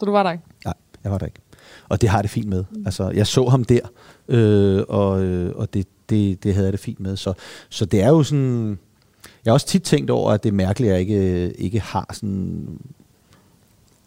[0.00, 0.44] Så du var der ikke?
[0.64, 0.74] Nej,
[1.04, 1.40] jeg var der ikke.
[1.88, 2.64] Og det har jeg det fint med.
[2.86, 3.80] Altså, jeg så ham der,
[4.28, 7.16] øh, og, øh, og det, det, det havde jeg det fint med.
[7.16, 7.32] Så,
[7.68, 8.78] så det er jo sådan...
[9.44, 12.10] Jeg har også tit tænkt over, at det er mærkeligt, at jeg ikke, ikke har
[12.12, 12.68] sådan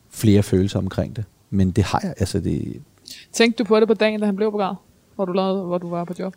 [0.10, 1.24] flere følelser omkring det.
[1.50, 2.14] Men det har jeg.
[2.18, 2.82] Altså, det,
[3.32, 4.78] Tænkte du på det på dagen, da han blev begravet?
[5.16, 6.34] Hvor du, lavede, hvor du var på job?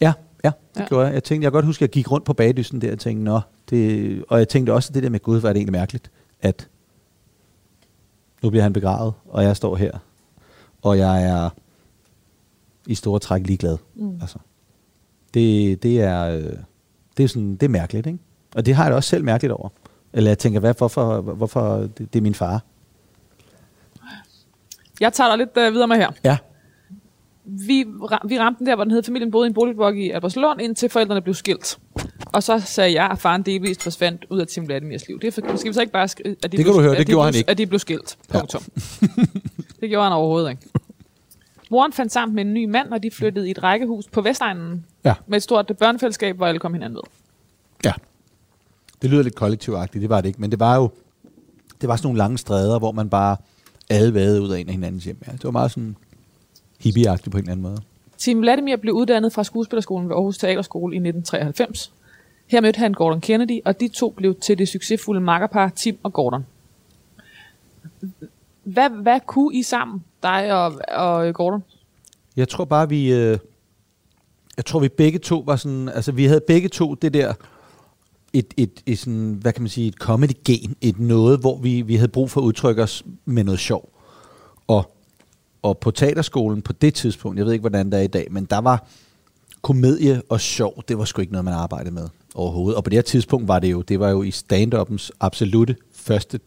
[0.00, 0.12] Ja,
[0.44, 0.86] ja, det Ja.
[0.86, 1.14] gjorde jeg.
[1.14, 3.24] Jeg tænkte, jeg kan godt huske, at jeg gik rundt på bagdysten der og tænkte,
[3.24, 3.40] nå,
[3.70, 6.68] det, og jeg tænkte også det der med, gud, er det egentlig mærkeligt, at
[8.42, 9.92] nu bliver han begravet, og jeg står her,
[10.82, 11.50] og jeg er
[12.86, 13.76] i store træk ligeglad.
[13.94, 14.18] Mm.
[14.20, 14.38] Altså,
[15.34, 16.52] det, det er, øh,
[17.16, 18.18] det er sådan, det er mærkeligt, ikke?
[18.54, 19.68] Og det har jeg da også selv mærkeligt over.
[20.12, 22.62] Eller jeg tænker, hvad, hvorfor, hvorfor det, det er min far?
[25.00, 26.10] Jeg tager dig lidt øh, videre med her.
[26.24, 26.38] Ja.
[27.44, 27.84] Vi,
[28.24, 30.88] vi ramte den der, hvor den hed familien boede i en boligblok i Albertslund, indtil
[30.88, 31.78] forældrene blev skilt.
[32.26, 35.20] Og så sagde jeg, at faren delvist forsvandt ud af Tim Vladimirs liv.
[35.20, 36.90] Det er for, skal vi så ikke bare at de Det blev, kan du høre,
[36.90, 37.50] det de gjorde blev, han ikke.
[37.50, 38.18] At de blev skilt.
[38.32, 38.38] Ja.
[38.38, 38.62] Punktum.
[39.80, 40.62] det gjorde han overhovedet ikke.
[41.70, 44.84] Moren fandt sammen med en ny mand, og de flyttede i et rækkehus på Vestegnen
[45.04, 45.14] Ja.
[45.26, 47.02] med et stort børnefællesskab, hvor alle kom hinanden ved.
[47.84, 47.92] Ja.
[49.02, 50.40] Det lyder lidt kollektivagtigt, det var det ikke.
[50.40, 50.90] Men det var jo
[51.80, 53.36] det var sådan nogle lange stræder, hvor man bare
[53.90, 55.16] alle vadede ud af en af hinandens hjem.
[55.26, 55.32] Ja.
[55.32, 55.96] Det var meget sådan
[56.80, 57.78] hippieagtigt på en eller anden måde.
[58.18, 61.92] Tim Vladimir blev uddannet fra skuespillerskolen ved Aarhus Teaterskole i 1993.
[62.46, 66.12] Her mødte han Gordon Kennedy, og de to blev til det succesfulde makkerpar Tim og
[66.12, 66.46] Gordon.
[68.64, 71.64] Hvad, hvad kunne I sammen, dig og, og Gordon?
[72.36, 73.12] Jeg tror bare, vi...
[73.12, 73.38] Øh,
[74.56, 75.88] jeg tror, vi begge to var sådan...
[75.88, 77.34] Altså, vi havde begge to det der...
[78.32, 80.76] Et, et, et sådan, hvad kan man sige, et comedy-gen.
[80.80, 83.92] Et noget, hvor vi, vi havde brug for at udtrykke os med noget sjov.
[84.66, 84.94] Og,
[85.62, 88.44] og på teaterskolen på det tidspunkt, jeg ved ikke, hvordan det er i dag, men
[88.44, 88.86] der var
[89.62, 92.76] komedie og sjov, det var sgu ikke noget, man arbejdede med overhovedet.
[92.76, 96.40] Og på det her tidspunkt var det jo, det var jo i stand-uppens absolute første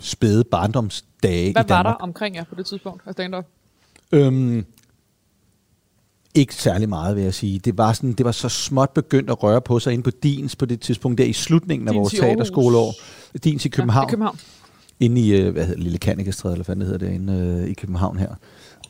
[0.00, 1.98] spæde barndomsdage Hvad i var Danmark.
[1.98, 3.44] der omkring jer på det tidspunkt af stand-up?
[4.12, 4.64] Øhm,
[6.34, 7.58] ikke særlig meget, vil jeg sige.
[7.58, 10.56] Det var, sådan, det var så småt begyndt at røre på sig inde på Dins
[10.56, 12.94] på det tidspunkt, der i slutningen af Dins vores teaterskoleår.
[13.44, 14.04] Dins i København.
[14.04, 14.38] Ja, i København.
[15.00, 17.32] Inde i, øh, hvad hedder Lille Kanikestræde, eller hvad det hedder det, inde
[17.62, 18.34] øh, i København her.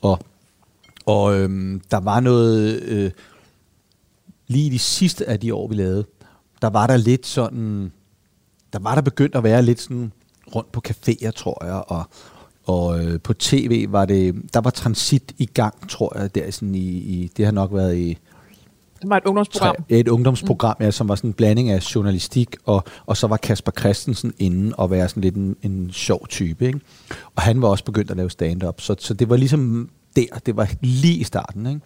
[0.00, 0.18] Og,
[1.06, 3.10] og øhm, der var noget, øh,
[4.46, 6.04] lige i de sidste af de år, vi lavede,
[6.62, 7.92] der var der lidt sådan,
[8.72, 10.12] der var der begyndt at være lidt sådan
[10.54, 12.04] rundt på caféer, tror jeg, og,
[12.66, 16.74] og øh, på tv var det, der var transit i gang, tror jeg, der sådan
[16.74, 18.18] i, i det har nok været i
[19.02, 19.74] Det var et ungdomsprogram.
[19.74, 23.36] tre, et ungdomsprogram, ja, som var sådan en blanding af journalistik, og, og så var
[23.36, 26.66] Kasper Christensen inde og være sådan lidt en, en sjov type.
[26.66, 26.80] Ikke?
[27.36, 30.56] Og han var også begyndt at lave stand-up, så, så det var ligesom der, det
[30.56, 31.66] var lige i starten.
[31.66, 31.80] Ikke?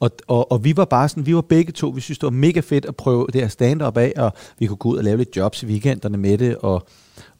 [0.00, 2.30] Og, og, og vi var bare sådan, vi var begge to, vi synes det var
[2.30, 5.16] mega fedt at prøve det her stand-up af, og vi kunne gå ud og lave
[5.16, 6.86] lidt jobs i weekenderne med det, og,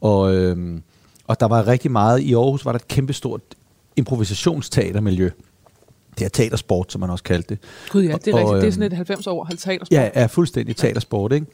[0.01, 0.83] og, øhm,
[1.29, 3.41] og der var rigtig meget, i Aarhus var der et kæmpestort
[3.97, 5.31] improvisationsteatermiljø.
[6.19, 7.59] Det er teatersport, som man også kaldte det.
[7.91, 8.55] Gud ja, det er Og, rigtigt.
[8.55, 11.47] Det er øhm, sådan et 90 år, 50 Ja, er fuldstændig teatersport, ikke?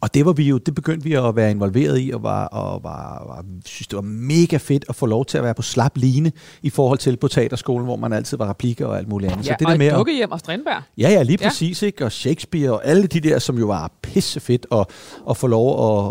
[0.00, 2.82] Og det var vi jo, det begyndte vi at være involveret i, og var, og
[2.84, 5.96] var, var synes, det var mega fedt at få lov til at være på slap
[5.96, 9.46] line i forhold til på teaterskolen, hvor man altid var replikker og alt muligt andet.
[9.46, 10.82] Ja, så det og der med at, dukkehjem og Strindberg.
[10.98, 11.48] Ja, ja, lige Ja.
[11.48, 12.04] præcis, ikke?
[12.04, 14.86] Og Shakespeare og alle de der, som jo var pissefedt at,
[15.30, 15.68] at få lov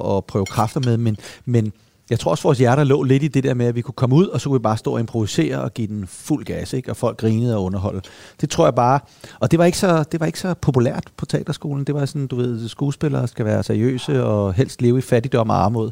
[0.08, 0.98] at, at prøve kræfter med.
[0.98, 1.74] Men, men
[2.10, 4.16] jeg tror også, vores hjerter lå lidt i det der med, at vi kunne komme
[4.16, 6.90] ud, og så kunne vi bare stå og improvisere og give den fuld gas, ikke?
[6.90, 8.02] Og folk grinede og underholde.
[8.42, 9.00] Det tror jeg bare...
[9.40, 11.84] Og det var ikke så, det var ikke så populært på teaterskolen.
[11.86, 15.64] Det var sådan, du ved, skuespillere skal være seriøse og helst leve i fattigdom og
[15.64, 15.92] armod.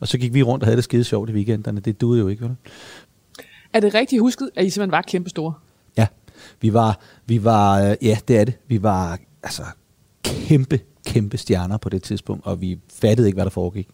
[0.00, 1.80] Og så gik vi rundt og havde det skide sjovt i weekenderne.
[1.80, 2.56] Det duede jo ikke, vel?
[3.72, 5.52] Er det rigtigt husket, at I simpelthen var kæmpe store?
[5.96, 6.06] Ja,
[6.60, 8.54] vi var, vi var, ja, det er det.
[8.68, 9.62] Vi var altså
[10.24, 13.88] kæmpe, kæmpe stjerner på det tidspunkt, og vi fattede ikke, hvad der foregik.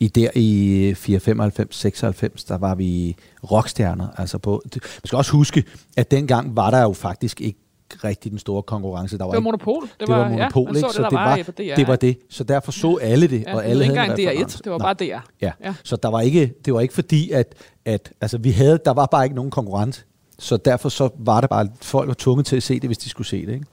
[0.00, 3.16] I der i 4, 95, 96, der var vi
[3.50, 4.08] rockstjerner.
[4.16, 5.64] Altså på, man skal også huske,
[5.96, 7.58] at dengang var der jo faktisk ikke
[8.04, 9.18] rigtig den store konkurrence.
[9.18, 9.82] Der var Det var ikke, monopol.
[9.82, 10.80] Det, det var, monopol, ja, ikke?
[10.92, 11.74] så det, der var, på DR.
[11.76, 12.18] det var det.
[12.30, 14.58] Så derfor så alle det, Ja, og det alle var ikke havde en engang reference.
[14.58, 15.04] DR1, det var bare DR.
[15.04, 15.20] Ja.
[15.42, 15.52] Ja.
[15.64, 15.74] ja.
[15.84, 19.06] Så der var ikke, det var ikke fordi, at, at altså, vi havde, der var
[19.06, 20.04] bare ikke nogen konkurrence.
[20.38, 23.08] Så derfor så var det bare, folk var tvunget til at se det, hvis de
[23.08, 23.52] skulle se det.
[23.52, 23.66] Ikke?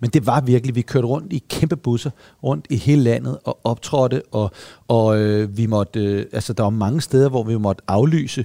[0.00, 2.10] Men det var virkelig, vi kørte rundt i kæmpe busser,
[2.44, 4.50] rundt i hele landet og optrådte, og,
[4.88, 8.44] og øh, vi måtte, øh, altså der var mange steder, hvor vi måtte aflyse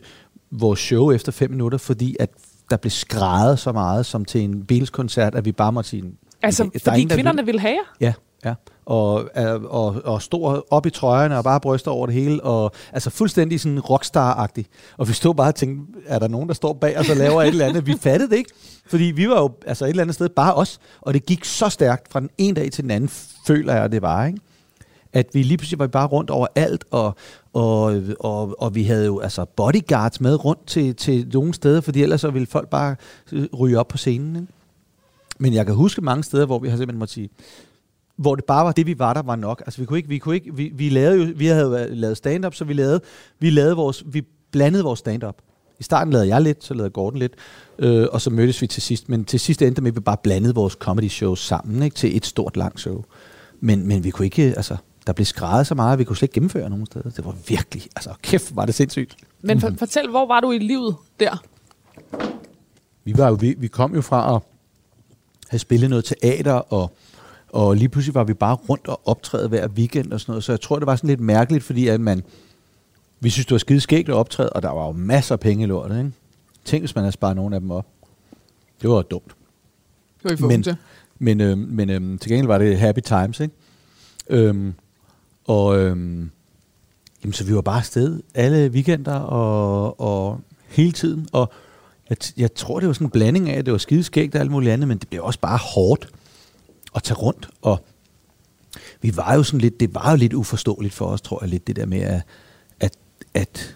[0.52, 2.30] vores show efter fem minutter, fordi at
[2.70, 6.04] der blev skrejet så meget som til en Beatles-koncert, at vi bare måtte sige...
[6.41, 8.08] Altså, "Der er fordi ingen, der vil." kvinderne ville have jer?
[8.08, 8.14] Ja,
[8.46, 8.54] ja.
[8.86, 12.44] Og, øh, og, og stod op i trøjerne og bare bryster over det hele.
[12.44, 14.66] Og, altså fuldstændig sådan rockstar-agtig.
[14.98, 17.41] Og vi stod bare og tænkte, er der nogen, der står bag os og laver
[17.41, 17.86] et eller andet?
[17.86, 18.50] Vi fattede det ikke.
[18.88, 20.80] Fordi vi var jo altså et eller andet sted bare os.
[21.02, 23.10] Og det gik så stærkt fra den ene dag til den anden,
[23.48, 24.26] føler jeg, det var.
[24.26, 24.39] Ikke?
[25.14, 27.16] At vi lige pludselig var bare rundt over alt, og,
[27.54, 32.04] og, og, og vi havde jo altså bodyguards med rundt til, til nogle steder, fordi
[32.04, 32.96] ellers så ville folk bare
[33.32, 34.36] øh, ryge op på scenen.
[34.36, 34.48] Ikke?
[35.39, 37.30] Men jeg kan huske mange steder, hvor vi har simpelthen måtte sige,
[38.16, 39.64] hvor det bare var det, vi var der, var nok.
[39.66, 42.55] Altså vi kunne ikke, vi kunne ikke, vi, vi lavede jo, vi havde lavet stand-up,
[42.55, 43.01] så vi lavede,
[43.39, 45.36] vi lavede vores, vi blandede vores stand-up.
[45.80, 47.34] I starten lavede jeg lidt, så lavede Gordon lidt,
[47.80, 49.09] øh, og så mødtes vi til sidst.
[49.09, 52.18] Men til sidst endte med, at vi bare blandede vores comedy shows sammen ikke, til
[52.18, 53.03] et stort, langt show.
[53.59, 56.24] Men, men vi kunne ikke, altså, der blev skrevet så meget, at vi kunne slet
[56.24, 57.09] ikke gennemføre nogen steder.
[57.09, 59.16] Det var virkelig, altså kæft, var det sindssygt.
[59.41, 61.43] Men for, fortæl, hvor var du i livet der?
[63.03, 64.41] Vi, var jo, vi, vi kom jo fra at
[65.49, 66.91] have spillet noget teater og,
[67.54, 70.43] Og lige pludselig var vi bare rundt og optræde hver weekend og sådan noget.
[70.43, 72.24] Så jeg tror, det var sådan lidt mærkeligt, fordi at man,
[73.20, 75.64] vi synes, det var skide skægt at optræde, og der var jo masser af penge
[75.64, 76.12] i lortet, ikke?
[76.66, 77.86] Tænk, hvis man havde sparet nogle af dem op.
[78.82, 79.32] Det var dumt.
[80.24, 80.76] Det var få Men, til.
[81.20, 83.54] men, øh, men øh, til gengæld var det happy times, ikke?
[84.30, 84.74] Øhm,
[85.45, 86.30] og øhm,
[87.24, 91.28] jamen, så vi var bare afsted alle weekender og, og hele tiden.
[91.32, 91.51] Og
[92.10, 94.41] jeg, jeg tror, det var sådan en blanding af, at det var skide skægt og
[94.41, 96.10] alt muligt andet, men det blev også bare hårdt
[96.96, 97.50] at tage rundt.
[97.62, 97.86] Og
[99.02, 101.68] vi var jo sådan lidt, det var jo lidt uforståeligt for os, tror jeg, lidt
[101.68, 102.22] det der med, at,
[102.80, 102.98] at,
[103.34, 103.76] at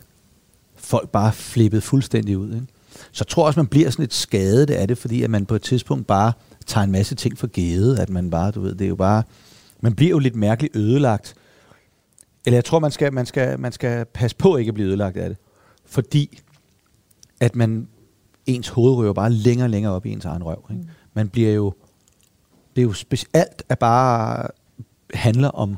[0.75, 2.53] folk bare flippede fuldstændig ud.
[2.53, 2.67] Ikke?
[3.11, 5.55] Så jeg tror også, man bliver sådan lidt skadet af det, fordi at man på
[5.55, 6.33] et tidspunkt bare
[6.65, 9.23] tager en masse ting for givet, at man bare, du ved, det er jo bare,
[9.81, 11.35] man bliver jo lidt mærkeligt ødelagt.
[12.45, 15.17] Eller jeg tror, man skal, man skal, man skal passe på ikke at blive ødelagt
[15.17, 15.37] af det.
[15.85, 16.39] Fordi
[17.39, 17.87] at man,
[18.45, 20.67] ens hoved ryger bare længere og længere op i ens egen røv.
[20.71, 20.81] Ikke?
[20.81, 20.89] Mm.
[21.13, 21.73] Man bliver jo,
[22.77, 24.47] det er jo specielt, at bare
[25.13, 25.77] handler om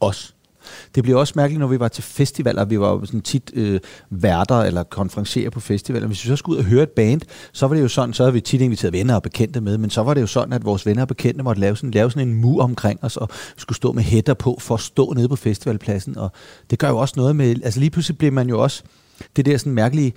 [0.00, 0.34] os.
[0.94, 2.64] Det bliver også mærkeligt, når vi var til festivaler.
[2.64, 3.80] Vi var jo sådan tit øh,
[4.10, 6.06] værter eller konferencerer på festivaler.
[6.06, 7.20] Hvis vi så skulle ud og høre et band,
[7.52, 9.90] så var det jo sådan, så havde vi tit inviteret venner og bekendte med, men
[9.90, 12.28] så var det jo sådan, at vores venner og bekendte måtte lave sådan, lave sådan
[12.28, 15.36] en mur omkring os, og skulle stå med hætter på for at stå nede på
[15.36, 16.18] festivalpladsen.
[16.18, 16.32] Og
[16.70, 18.82] det gør jo også noget med, altså lige pludselig bliver man jo også
[19.36, 20.12] det der sådan mærkelige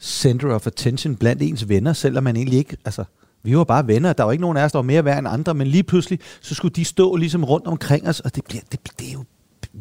[0.00, 3.04] center of attention blandt ens venner, selvom man egentlig ikke, altså
[3.42, 5.28] vi var bare venner, der var ikke nogen af os, der var mere værd end
[5.28, 8.62] andre, men lige pludselig, så skulle de stå ligesom rundt omkring os, og det, bliver,
[8.72, 9.24] det, det er jo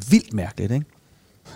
[0.10, 0.86] vildt mærkeligt, ikke?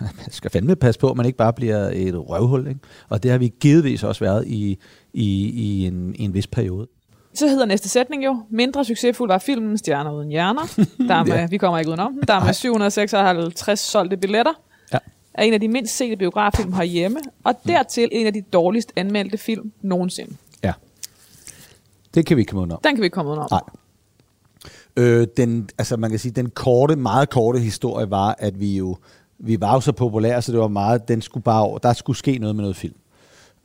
[0.00, 2.80] Man skal fandme passe på, at man ikke bare bliver et røvhul, ikke?
[3.08, 4.78] Og det har vi givetvis også været i,
[5.12, 6.86] i, i, en, i en vis periode.
[7.34, 10.84] Så hedder næste sætning jo, mindre succesfuld var filmen Stjerner uden hjerner.
[11.08, 11.46] Der er med, Ja.
[11.46, 12.22] Vi kommer ikke udenom den.
[12.28, 14.52] Der er med 756 solgte billetter.
[14.92, 14.98] Ja.
[15.34, 17.18] Er en af de mindst sete biograffilm herhjemme.
[17.44, 20.36] Og dertil en af de dårligst anmeldte film nogensinde.
[22.14, 22.76] Det kan vi ikke komme under.
[22.76, 23.48] Den kan vi ikke komme udenom.
[23.50, 23.60] Nej.
[24.96, 28.96] Øh, den, altså man kan sige, den korte, meget korte historie var, at vi jo,
[29.38, 32.16] vi var jo så populære, så det var meget, den skulle bare over, der skulle
[32.16, 32.94] ske noget med noget film.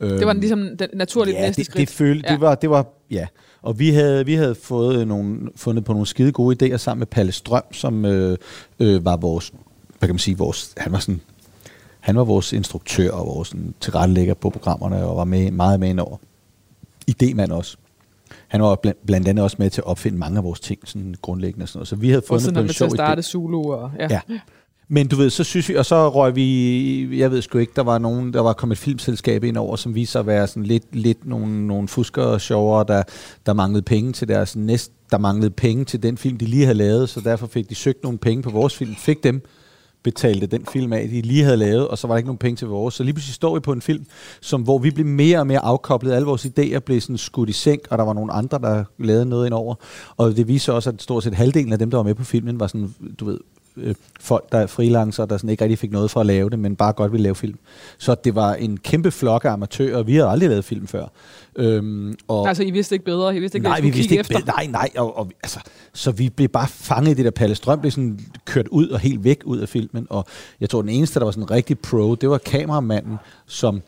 [0.00, 1.88] Det var ligesom den naturlige ja, næste det, skridt.
[1.88, 2.32] det, følte, Ja.
[2.32, 3.26] det, var, det var, ja.
[3.62, 7.06] Og vi havde, vi havde fået nogle, fundet på nogle skide gode idéer sammen med
[7.06, 8.38] Palle Strøm, som øh,
[8.80, 9.52] øh, var vores,
[9.98, 11.20] hvad kan man sige, vores, han var sådan,
[12.00, 15.88] han var vores instruktør og vores sådan, tilrettelægger på programmerne, og var med, meget med
[15.88, 16.16] ind over.
[17.10, 17.76] Idémand også.
[18.48, 21.14] Han var blandt, blandt andet også med til at opfinde mange af vores ting, sådan
[21.22, 21.88] grundlæggende og sådan noget.
[21.88, 22.96] Så vi havde Og fundet sådan på en med til sjov at idé.
[22.96, 23.62] starte Zulu.
[23.72, 24.06] Og, ja.
[24.10, 24.20] Ja.
[24.90, 27.82] Men du ved, så synes vi, og så røg vi, jeg ved sgu ikke, der
[27.82, 30.62] var nogen, der var kommet et filmselskab ind over, som viste sig at være sådan
[30.62, 33.02] lidt, lidt nogle, nogle fuskere sjovere, der,
[33.46, 36.78] der manglede penge til deres næst, der manglede penge til den film, de lige havde
[36.78, 39.42] lavet, så derfor fik de søgt nogle penge på vores film, fik dem,
[40.02, 42.56] betalte den film af, de lige havde lavet, og så var der ikke nogen penge
[42.56, 42.94] til vores.
[42.94, 44.06] Så lige pludselig står vi på en film,
[44.40, 46.12] som, hvor vi blev mere og mere afkoblet.
[46.12, 49.26] Alle vores idéer blev sådan skudt i sænk, og der var nogle andre, der lavede
[49.26, 49.74] noget indover.
[50.16, 52.60] Og det viser også, at stort set halvdelen af dem, der var med på filmen,
[52.60, 53.38] var sådan, du ved,
[53.80, 56.58] øh, folk, der er freelancer, der sådan ikke rigtig fik noget for at lave det,
[56.58, 57.58] men bare godt ville lave film.
[57.98, 60.02] Så det var en kæmpe flok af amatører.
[60.02, 61.06] Vi havde aldrig lavet film før.
[61.56, 63.36] Øhm, og Altså, I vidste ikke bedre.
[63.36, 64.42] I vidste ikke, nej, vi vidste ikke bedre.
[64.46, 64.90] Nej, nej.
[64.96, 65.60] Og, og, altså,
[65.92, 69.00] så vi blev bare fanget i det der Palle Strøm, blev sådan kørt ud og
[69.00, 70.06] helt væk ud af filmen.
[70.10, 70.26] Og
[70.60, 73.16] jeg tror, den eneste, der var sådan rigtig pro, det var kameramanden,
[73.46, 73.82] som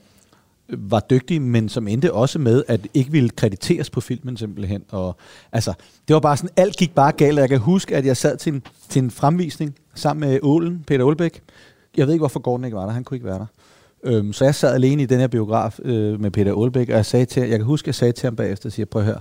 [0.72, 4.82] var dygtig, men som endte også med, at ikke ville krediteres på filmen simpelthen.
[4.90, 5.16] Og,
[5.52, 5.72] altså,
[6.08, 7.38] det var bare sådan, alt gik bare galt.
[7.38, 11.06] Jeg kan huske, at jeg sad til en, til en fremvisning sammen med Ålen, Peter
[11.06, 11.42] Aalbæk.
[11.96, 12.92] Jeg ved ikke, hvorfor Gordon ikke var der.
[12.92, 13.46] Han kunne ikke være der.
[14.04, 17.06] Øhm, så jeg sad alene i den her biograf øh, med Peter Aalbæk, og jeg,
[17.06, 19.06] sagde til, jeg kan huske, at jeg sagde til ham bagefter, at siger, prøv at
[19.06, 19.20] høre,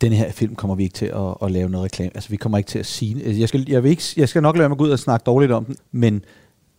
[0.00, 2.10] den her film kommer vi ikke til at, at lave noget reklame.
[2.14, 3.40] Altså, vi kommer ikke til at sige...
[3.40, 5.52] Jeg skal, jeg, vil ikke, jeg skal nok lade mig gå ud og snakke dårligt
[5.52, 6.24] om den, men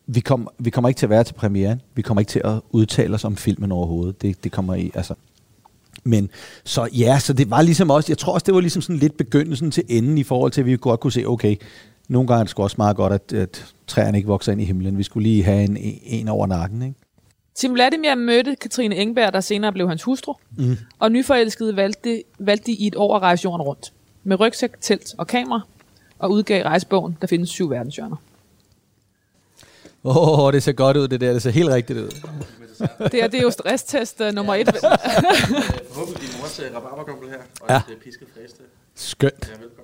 [0.07, 1.81] vi, kom, vi kommer ikke til at være til premieren.
[1.95, 4.21] Vi kommer ikke til at udtale os om filmen overhovedet.
[4.21, 4.91] Det, det kommer i...
[4.93, 5.13] Altså.
[6.03, 6.29] Men
[6.63, 8.11] så ja, så det var ligesom også...
[8.11, 10.65] Jeg tror også, det var ligesom sådan lidt begyndelsen til enden i forhold til, at
[10.67, 11.55] vi godt kunne se, okay,
[12.07, 14.65] nogle gange er det sgu også meget godt, at, at træerne ikke vokser ind i
[14.65, 14.97] himlen.
[14.97, 16.95] Vi skulle lige have en, en over nakken, ikke?
[17.55, 20.77] Tim Vladimir mødte Katrine Engberg, der senere blev hans hustru, mm.
[20.99, 23.93] og nyforelskede valgte, valgte de i et år at rejse jorden rundt.
[24.23, 25.61] Med rygsæk, telt og kamera,
[26.19, 28.15] og udgav rejsebogen, der findes syv verdenshjørner.
[30.07, 31.33] Åh, oh, det ser godt ud, det der.
[31.33, 32.09] Det ser helt rigtigt ud.
[33.11, 34.67] Det er, det er jo stresstest uh, nummer et.
[34.81, 37.75] Forhåbentlig din mors uh, rabarberkumpel her, og Ja.
[37.77, 38.59] et uh, pisket fræste.
[38.95, 39.33] Skønt.
[39.33, 39.83] Ja, velkommen.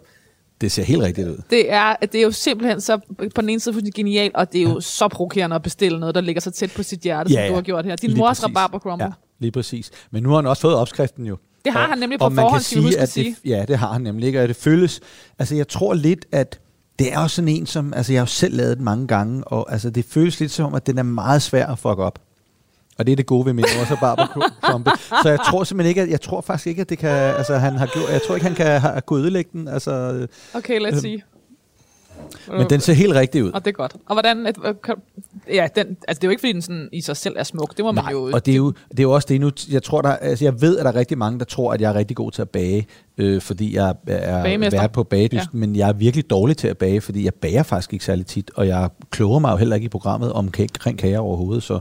[0.62, 1.38] Det ser helt rigtigt ud.
[1.50, 2.98] Det er, det er jo simpelthen så,
[3.36, 6.16] på den ene side fuldstændig genialt, og det er jo så provokerende at bestille noget,
[6.16, 7.50] der ligger så tæt på sit hjerte, Ja, som ja.
[7.50, 7.96] du har gjort her.
[7.96, 8.44] Din Lige mors præcis.
[8.44, 9.06] rabarbercrumble.
[9.06, 9.92] Ja, lige præcis.
[10.12, 11.38] Men nu har han også fået opskriften jo.
[11.66, 13.36] Det har Og- han nemlig på forhånd, kan skal huske at det, sige.
[13.46, 15.00] Ja, det har han nemlig ikke, og det føles...
[15.40, 16.60] Altså, jeg tror lidt, at
[17.00, 17.94] det er også sådan en, som...
[17.94, 20.66] Altså, jeg har jo selv lavet den mange gange, og altså, det føles lidt som
[20.66, 22.20] om, at den er meget svær at fuck op.
[22.98, 24.92] Og det er det gode ved min mors rabarberkrumpe.
[25.24, 27.74] Så jeg tror simpelthen ikke, at, jeg tror faktisk ikke, at det kan, altså han
[27.74, 29.68] har gjort, jeg tror ikke, han kan have kunne ødelægge den.
[29.68, 31.22] Altså, Okay, let's see.
[32.48, 33.52] Men den ser helt rigtig ud.
[33.52, 33.94] Og det er godt.
[34.06, 34.48] Og hvordan...
[34.48, 34.76] Et, øh,
[35.56, 37.78] ja, den, altså det er jo ikke, fordi den sådan i sig selv er smuk.
[37.78, 38.32] Det må man Nej, jo...
[38.34, 39.52] og det er, jo, det er jo også det nu.
[39.72, 41.90] Jeg tror, der, altså jeg ved, at der er rigtig mange, der tror, at jeg
[41.90, 44.80] er rigtig god til at bage, øh, fordi jeg er Bagemester.
[44.80, 45.58] vært på bagedyst, ja.
[45.58, 48.52] men jeg er virkelig dårlig til at bage, fordi jeg bager faktisk ikke særlig tit,
[48.56, 51.80] og jeg kloger mig jo heller ikke i programmet om kring kager overhovedet, så,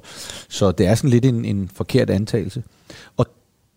[0.48, 2.62] så det er sådan lidt en, en forkert antagelse.
[3.16, 3.26] Og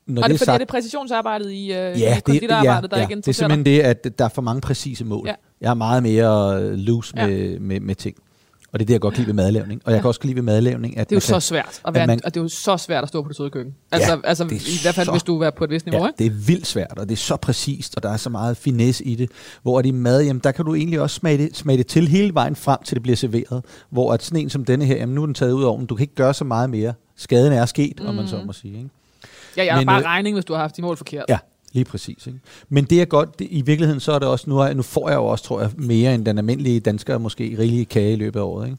[0.08, 2.20] når og det er fordi, sagt, er det præcisionsarbejdet i, øh, Ja, i det, ja,
[2.20, 5.28] konditorarbejdet, der ja, ikke det er simpelthen det, at der er for mange præcise mål.
[5.28, 5.34] Ja.
[5.62, 7.28] Jeg er meget mere øh, loose Ja.
[7.28, 8.16] med, med, med ting.
[8.74, 9.82] Og det er det, jeg godt kan lide ved madlavning.
[9.86, 10.02] Og jeg Ja.
[10.02, 12.08] kan også lide ved madlavning, at Det er jo kan, så svært at være, at
[12.08, 13.74] man- og det er jo så svært at stå på det søde køkken.
[13.92, 15.86] Altså, Ja, altså det er i hvert fald, så- hvis du er på et vist
[15.86, 16.18] niveau, Ja, ikke?
[16.18, 19.04] det er vildt svært, og det er så præcist, og der er så meget finesse
[19.06, 19.30] i det.
[19.62, 22.08] Hvor at i mad, jamen, der kan du egentlig også smage det, smage det til
[22.08, 23.66] hele vejen frem, til det bliver serveret.
[23.90, 25.86] Hvor at sådan en som denne her, jamen, nu er den taget ud af ovnen,
[25.88, 26.94] du kan ikke gøre så meget mere.
[27.16, 28.08] Skaden er sket, mm.
[28.08, 28.78] om man så må sige.
[28.78, 28.90] Ikke?
[29.58, 31.26] Ja, jeg er Men, bare øh, regning, hvis du har haft de mål forkert.
[31.30, 31.38] Ja,
[31.72, 32.28] lige præcis.
[32.28, 32.40] Ikke?
[32.70, 35.10] Men det er godt, det, i virkeligheden så er det også, nu, er, nu får
[35.10, 38.40] jeg jo også, tror jeg, mere end den almindelige dansker, måske rigelige kage i løbet
[38.40, 38.66] af året.
[38.68, 38.78] Ikke?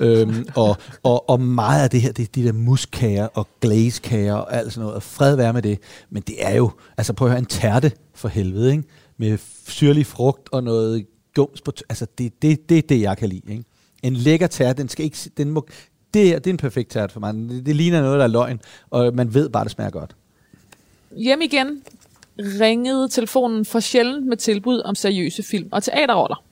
[0.20, 4.34] øhm, og, og, og meget af det her, det er de der muskager og glazekager
[4.34, 5.78] og alt sådan noget, og fred være med det.
[6.10, 8.84] Men det er jo, altså prøv at høre, en tærte for helvede, ikke?
[9.18, 13.28] med syrlig frugt og noget gums på, altså det, det, det er det, jeg kan
[13.28, 13.52] lide.
[13.52, 13.64] Ikke?
[14.02, 15.66] En lækker tærte, den skal ikke, den må,
[16.14, 17.34] det, er, det er en perfekt tært for mig.
[17.34, 20.16] Det, det ligner noget, der er løgn, og man ved bare, det smager godt.
[21.16, 21.82] Hjem igen
[22.38, 26.44] ringede telefonen for sjældent med tilbud om seriøse film- og teaterroller.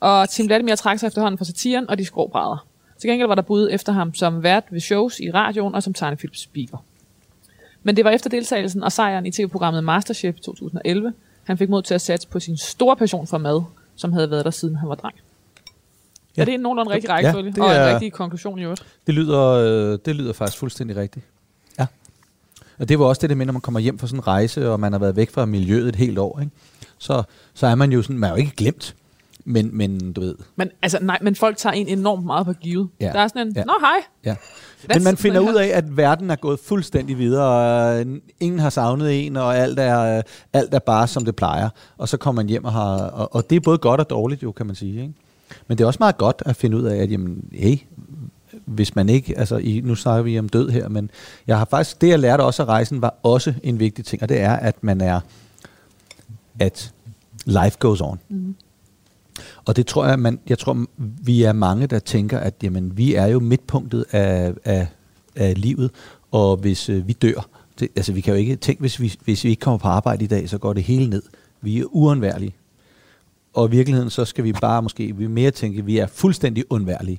[0.00, 2.66] Og Tim Vladimir trak sig efterhånden fra satiren og de skrå brædder.
[2.98, 5.94] Til gengæld var der bud efter ham som vært ved shows i radioen og som
[5.94, 6.84] tegnefilmspeaker.
[7.82, 11.12] Men det var efter deltagelsen og sejren i tv-programmet Masterchef 2011,
[11.44, 13.62] han fik mod til at satse på sin store passion for mad,
[13.96, 15.16] som havde været der siden han var dreng.
[16.36, 16.40] Ja.
[16.40, 16.42] Ja.
[16.42, 17.52] Er det en nogenlunde rigtig Ja, rækkefølge?
[17.52, 18.82] det og en rigtig konklusion i øvrigt?
[19.06, 19.40] Det lyder,
[19.92, 21.26] øh, det lyder faktisk fuldstændig rigtigt.
[21.78, 21.86] Ja.
[22.78, 24.70] Og det var også det, der med, når man kommer hjem fra sådan en rejse,
[24.70, 26.52] og man har været væk fra miljøet et helt år, ikke?
[26.98, 27.22] Så,
[27.54, 28.94] så er man jo sådan, man er jo ikke glemt,
[29.44, 32.88] men, men du ved, Men, altså, nej, men folk tager en enormt meget på givet.
[33.00, 33.06] Ja.
[33.12, 33.64] Der er sådan en, Ja.
[33.64, 33.90] nå hej,
[34.24, 34.34] ja.
[34.34, 38.06] That's- Men man finder ud af, at verden er gået fuldstændig videre, og øh,
[38.40, 40.22] ingen har savnet en, og alt er, øh,
[40.52, 41.68] alt er bare, som det plejer.
[41.98, 44.42] Og så kommer man hjem og har, og, og det er både godt og dårligt
[44.42, 45.02] jo, kan man sige.
[45.02, 45.14] Ikke?
[45.68, 47.78] Men det er også meget godt at finde ud af, at jamen, hey,
[48.64, 51.10] hvis man ikke, altså i, nu snakker vi om død her, men
[51.46, 54.28] jeg har faktisk, det jeg lærte også af rejsen, var også en vigtig ting, og
[54.28, 55.20] det er, at man er,
[56.58, 56.92] at
[57.44, 58.18] life goes on.
[58.28, 58.54] Mm.
[59.64, 63.14] Og det tror jeg, man, jeg tror, vi er mange, der tænker, at jamen, vi
[63.14, 64.86] er jo midtpunktet af, af,
[65.36, 65.90] af livet,
[66.30, 67.48] og hvis øh, vi dør,
[67.80, 70.24] det, altså vi kan jo ikke tænke, hvis vi, hvis vi ikke kommer på arbejde
[70.24, 71.22] i dag, så går det hele ned.
[71.60, 72.54] Vi er uundværlige.
[73.54, 76.64] Og i virkeligheden, så skal vi bare måske vi mere tænke, at vi er fuldstændig
[76.70, 77.18] undværlige.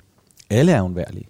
[0.50, 1.26] Alle er undværlige.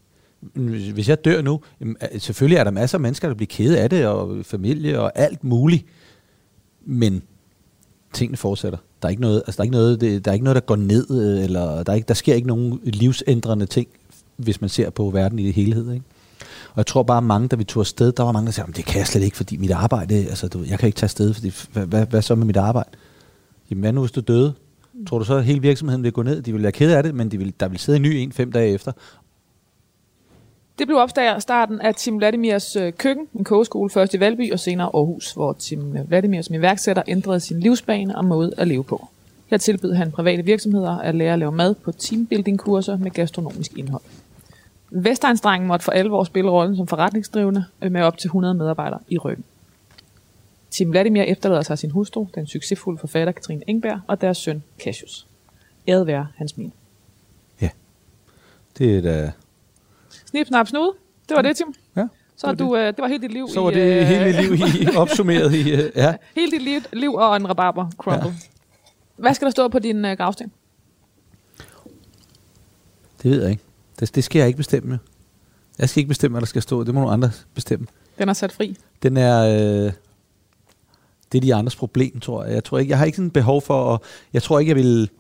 [0.95, 3.91] Hvis jeg dør nu, øh, selvfølgelig er der masser af mennesker, der bliver kede af
[3.91, 5.85] det, og familie og alt muligt.
[6.85, 7.23] Men
[8.13, 8.79] tingene fortsætter.
[9.03, 10.61] Der er ikke noget, altså der er ikke noget, det, der, er ikke noget der
[10.61, 13.89] går ned, øh, eller der, er ikke, der sker ikke nogen livsændrende ting,
[14.37, 15.93] hvis man ser på verden i det helhed.
[15.93, 16.05] Ikke?
[16.69, 18.85] Og jeg tror bare, mange, da vi tog afsted, der var mange, der sagde, det
[18.85, 21.53] kan jeg slet ikke, fordi mit arbejde, altså du, jeg kan ikke tage afsted, fordi
[21.73, 22.89] hvad, hvad, hvad så med mit arbejde?
[23.71, 24.55] Jamen hvad nu, hvis du døde?
[25.07, 26.43] Tror du så, at hele virksomheden vil gå ned?
[26.43, 28.33] De vil være kede af det, men de vil, der vil sidde en ny en
[28.33, 28.93] fem dage efter.
[30.79, 34.61] Det blev opdaget starten af Tim Vladimirs øh, køkken, en kogeskole først i Valby og
[34.61, 39.09] senere Aarhus, hvor Tim Vladimir som iværksætter ændrede sin livsbane og måde at leve på.
[39.47, 44.03] Her tilbød han private virksomheder at lære at lave mad på teambuilding-kurser med gastronomisk indhold.
[44.91, 49.45] Vestegnsdrengen måtte for alvor spille rollen som forretningsdrivende med op til 100 medarbejdere i ryggen.
[50.73, 55.27] Tim Vladimir efterlader sig sin hustru, den succesfulde forfatter Katrine Engberg, og deres søn Cassius.
[55.89, 56.73] Æret være hans mine.
[57.61, 57.69] Ja.
[58.79, 59.33] Det er da...
[60.27, 60.93] Snip, snap, snude.
[61.29, 61.75] Det var det, Tim.
[61.97, 62.07] Ja,
[62.37, 64.07] Så det var du, øh, det var helt dit liv Så var i, det øh,
[64.07, 65.73] hele mit liv i, opsummeret i...
[65.73, 66.15] øh, Ja.
[66.35, 68.29] Hele dit liv, liv og en rabarber crumble.
[68.29, 68.35] Ja.
[69.17, 70.53] Hvad skal der stå på din øh, gravsten?
[73.23, 73.63] Det ved jeg ikke.
[74.01, 74.99] Det, det skal jeg ikke bestemme.
[75.79, 76.85] Jeg skal ikke bestemme, hvad der skal stå.
[76.85, 77.87] Det må nogle andre bestemme.
[78.19, 78.77] Den er sat fri.
[79.03, 79.87] Den er...
[79.87, 79.93] Øh,
[81.33, 82.55] det er de andres problem, tror jeg.
[82.55, 84.01] Jeg tror ikke, jeg har ikke sådan behov for at...
[84.33, 85.11] Jeg tror ikke, jeg vil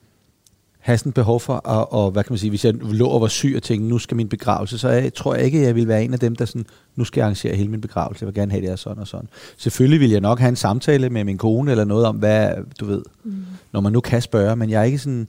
[0.78, 3.28] have sådan behov for at, og, hvad kan man sige, hvis jeg lå og var
[3.28, 6.04] syg og tænkte, nu skal min begravelse, så jeg, tror jeg ikke, jeg vil være
[6.04, 8.50] en af dem, der sådan, nu skal jeg arrangere hele min begravelse, jeg vil gerne
[8.50, 9.28] have det her sådan og sådan.
[9.56, 12.50] Selvfølgelig vil jeg nok have en samtale med min kone eller noget om, hvad,
[12.80, 13.44] du ved, mm.
[13.72, 15.28] når man nu kan spørge, men jeg er ikke sådan,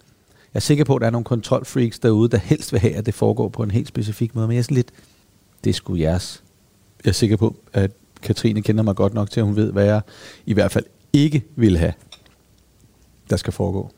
[0.53, 3.05] jeg er sikker på, at der er nogle kontrolfreaks derude, der helst vil have, at
[3.05, 4.91] det foregår på en helt specifik måde, men jeg er sådan lidt,
[5.63, 6.43] det sgu jeres.
[7.05, 7.91] Jeg er sikker på, at
[8.23, 10.01] Katrine kender mig godt nok til, at hun ved, hvad jeg
[10.45, 11.93] i hvert fald ikke vil have,
[13.29, 13.89] der skal foregå.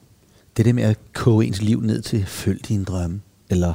[0.58, 3.70] Det der med at koge ens liv ned til følg dine drømme, eller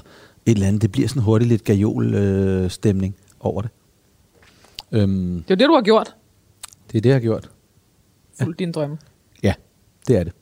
[0.47, 3.71] et eller andet, det bliver sådan hurtigt lidt gajol øh, stemning over det.
[4.93, 6.15] Øhm, Det er det, du har gjort.
[6.93, 7.51] det er det, jeg har gjort.
[8.43, 8.99] Fuldt dine drømme.
[9.43, 9.55] Ja,
[10.09, 10.33] det er det.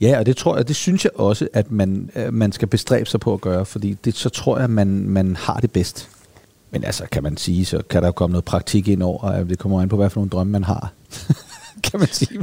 [0.00, 3.08] Ja, og det tror jeg, det synes jeg også, at man, øh, man skal bestræbe
[3.10, 6.10] sig på at gøre, fordi det, så tror jeg, man, man har det bedst.
[6.76, 9.48] Men altså, kan man sige, så kan der jo komme noget praktik ind over, og
[9.48, 10.92] det kommer an på, hvad for nogle drømme man har.
[11.90, 12.40] kan man sige.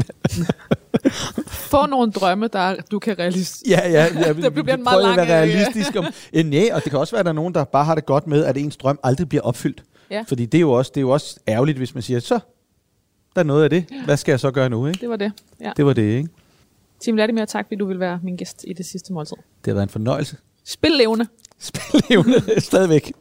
[1.71, 3.79] Få nogle drømme, der du kan realisere.
[3.79, 4.07] Ja, ja.
[4.25, 5.95] ja Det bliver en meget at lang, være realistisk.
[5.95, 7.95] Om, øh, nej, og det kan også være, at der er nogen, der bare har
[7.95, 9.83] det godt med, at ens drøm aldrig bliver opfyldt.
[10.11, 10.23] Ja.
[10.27, 12.39] Fordi det er, jo også, det er jo også ærgerligt, hvis man siger, så,
[13.35, 13.85] der er noget af det.
[14.05, 14.87] Hvad skal jeg så gøre nu?
[14.87, 14.99] Ikke?
[15.01, 15.31] Det var det.
[15.61, 15.71] Ja.
[15.77, 16.29] Det var det, ikke?
[16.99, 19.37] Tim Latimer, tak fordi du vil være min gæst i det sidste måltid.
[19.65, 20.37] Det har været en fornøjelse.
[20.65, 21.27] Spil levende.
[21.59, 23.13] Spil levende stadigvæk.